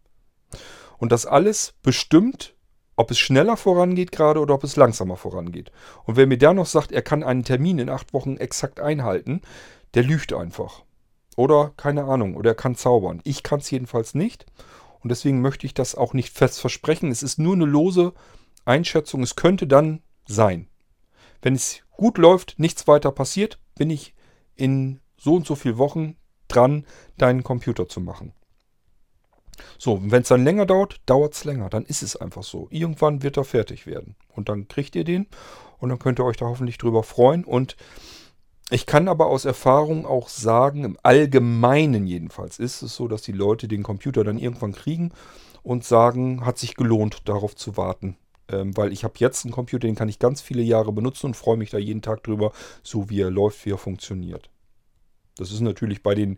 [0.98, 2.56] Und das alles bestimmt,
[2.96, 5.72] ob es schneller vorangeht gerade oder ob es langsamer vorangeht.
[6.06, 9.42] Und wer mir da noch sagt, er kann einen Termin in acht Wochen exakt einhalten,
[9.96, 10.85] der lügt einfach.
[11.36, 13.22] Oder keine Ahnung, oder er kann zaubern.
[13.24, 14.46] Ich kann es jedenfalls nicht.
[15.00, 17.12] Und deswegen möchte ich das auch nicht fest versprechen.
[17.12, 18.14] Es ist nur eine lose
[18.64, 19.22] Einschätzung.
[19.22, 20.68] Es könnte dann sein.
[21.42, 24.16] Wenn es gut läuft, nichts weiter passiert, bin ich
[24.56, 26.16] in so und so vielen Wochen
[26.48, 26.86] dran,
[27.18, 28.34] deinen Computer zu machen.
[29.78, 31.70] So, wenn es dann länger dauert, dauert es länger.
[31.70, 32.68] Dann ist es einfach so.
[32.72, 34.16] Irgendwann wird er fertig werden.
[34.30, 35.28] Und dann kriegt ihr den
[35.78, 37.44] und dann könnt ihr euch da hoffentlich drüber freuen.
[37.44, 37.76] Und
[38.72, 43.32] ich kann aber aus Erfahrung auch sagen, im Allgemeinen jedenfalls ist es so, dass die
[43.32, 45.12] Leute den Computer dann irgendwann kriegen
[45.62, 48.18] und sagen, hat sich gelohnt, darauf zu warten.
[48.48, 51.36] Ähm, weil ich habe jetzt einen Computer, den kann ich ganz viele Jahre benutzen und
[51.36, 52.52] freue mich da jeden Tag drüber,
[52.84, 54.50] so wie er läuft, wie er funktioniert.
[55.38, 56.38] Das ist natürlich bei den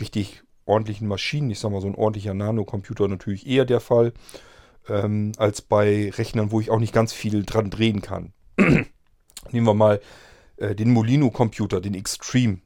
[0.00, 4.12] richtig ordentlichen Maschinen, ich sage mal so ein ordentlicher Nano-Computer natürlich eher der Fall,
[4.88, 8.32] ähm, als bei Rechnern, wo ich auch nicht ganz viel dran drehen kann.
[8.56, 10.00] Nehmen wir mal
[10.58, 12.58] äh, den Molino-Computer, den Extreme.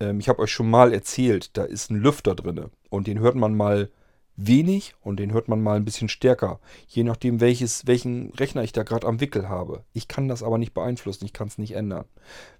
[0.00, 2.66] Ähm, ich habe euch schon mal erzählt, da ist ein Lüfter drin.
[2.90, 3.90] Und den hört man mal
[4.36, 6.60] wenig und den hört man mal ein bisschen stärker.
[6.86, 9.84] Je nachdem, welches, welchen Rechner ich da gerade am Wickel habe.
[9.92, 12.04] Ich kann das aber nicht beeinflussen, ich kann es nicht ändern.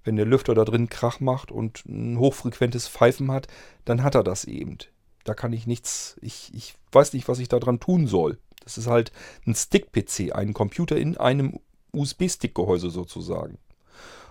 [0.03, 3.49] Wenn der Lüfter da drin Krach macht und ein hochfrequentes Pfeifen hat,
[3.85, 4.79] dann hat er das eben.
[5.25, 8.39] Da kann ich nichts, ich, ich weiß nicht, was ich da dran tun soll.
[8.65, 9.13] Das ist halt
[9.47, 11.61] ein Stick-PC, ein Computer in einem
[11.93, 13.59] USB-Stick-Gehäuse sozusagen.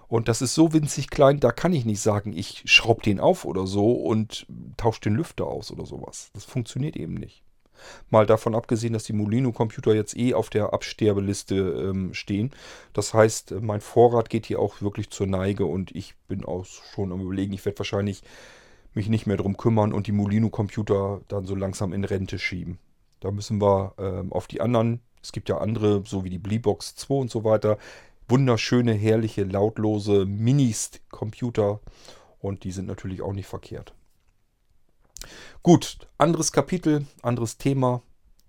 [0.08, 3.46] Und das ist so winzig klein, da kann ich nicht sagen, ich schraube den auf
[3.46, 4.46] oder so und
[4.78, 6.30] tausche den Lüfter aus oder sowas.
[6.34, 7.44] Das funktioniert eben nicht.
[8.10, 12.52] Mal davon abgesehen, dass die Molino-Computer jetzt eh auf der Absterbeliste ähm, stehen.
[12.94, 17.12] Das heißt, mein Vorrat geht hier auch wirklich zur Neige und ich bin auch schon
[17.12, 18.24] am Überlegen, ich werde wahrscheinlich
[18.94, 22.80] mich nicht mehr drum kümmern und die Molino-Computer dann so langsam in Rente schieben.
[23.20, 26.96] Da müssen wir ähm, auf die anderen, es gibt ja andere, so wie die Bleebox
[26.96, 27.78] 2 und so weiter,
[28.28, 31.80] wunderschöne, herrliche, lautlose Minis-Computer
[32.40, 33.94] und die sind natürlich auch nicht verkehrt.
[35.64, 38.02] Gut, anderes Kapitel, anderes Thema.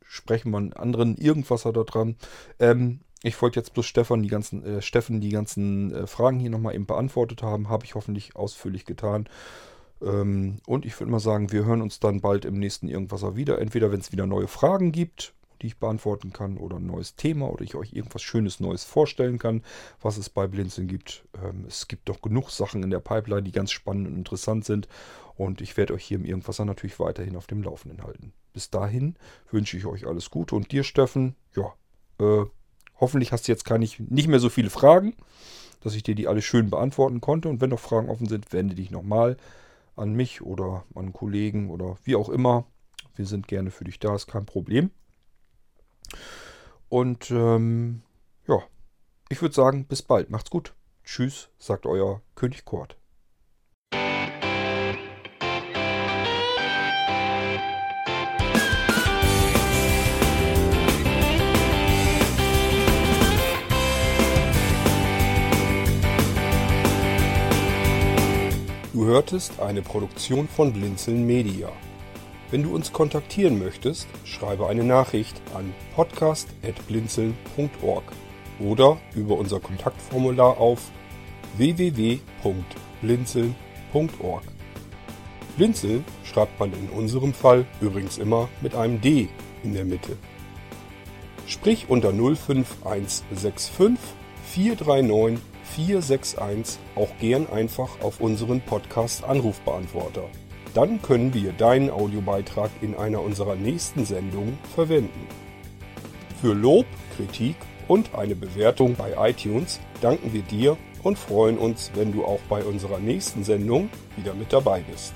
[0.03, 2.17] Sprechen wir einen anderen Irgendwasser da dran.
[2.59, 6.51] Ähm, ich wollte jetzt bloß Stefan die ganzen, äh, Steffen die ganzen äh, Fragen hier
[6.51, 7.69] nochmal eben beantwortet haben.
[7.69, 9.29] Habe ich hoffentlich ausführlich getan.
[10.03, 13.59] Ähm, und ich würde mal sagen, wir hören uns dann bald im nächsten Irgendwasser wieder.
[13.59, 17.51] Entweder wenn es wieder neue Fragen gibt die ich beantworten kann oder ein neues Thema
[17.51, 19.63] oder ich euch irgendwas Schönes Neues vorstellen kann,
[20.01, 21.25] was es bei Blinzeln gibt.
[21.43, 24.89] Ähm, es gibt doch genug Sachen in der Pipeline, die ganz spannend und interessant sind
[25.37, 28.33] und ich werde euch hier im Irgendwasser natürlich weiterhin auf dem Laufenden halten.
[28.53, 29.17] Bis dahin
[29.51, 31.75] wünsche ich euch alles Gute und dir, Steffen, ja,
[32.19, 32.47] äh,
[32.99, 35.15] hoffentlich hast du jetzt nicht, nicht mehr so viele Fragen,
[35.81, 38.75] dass ich dir die alle schön beantworten konnte und wenn noch Fragen offen sind, wende
[38.75, 39.37] dich nochmal
[39.95, 42.65] an mich oder an Kollegen oder wie auch immer.
[43.15, 44.91] Wir sind gerne für dich da, ist kein Problem.
[46.89, 48.03] Und ähm,
[48.47, 48.63] ja,
[49.29, 50.31] ich würde sagen, bis bald.
[50.31, 50.75] Macht's gut.
[51.05, 52.97] Tschüss, sagt euer König Kort.
[68.93, 71.71] Du hörtest eine Produktion von Blinzeln Media.
[72.51, 78.05] Wenn du uns kontaktieren möchtest, schreibe eine Nachricht an podcast.blinzeln.org
[78.61, 80.93] oder über unser Kontaktformular auf
[81.57, 84.45] www.blinzeln.org.
[85.57, 89.29] Blinzeln schreibt man in unserem Fall übrigens immer mit einem D
[89.65, 90.17] in der Mitte.
[91.49, 93.73] Sprich unter 05165
[94.45, 100.29] 439 461 auch gern einfach auf unseren Podcast Anrufbeantworter.
[100.77, 105.27] Dann können wir deinen Audiobeitrag in einer unserer nächsten Sendungen verwenden.
[106.43, 106.85] Für Lob,
[107.17, 107.57] Kritik
[107.89, 112.63] und eine Bewertung bei iTunes danken wir dir und freuen uns, wenn du auch bei
[112.63, 115.15] unserer nächsten Sendung wieder mit dabei bist.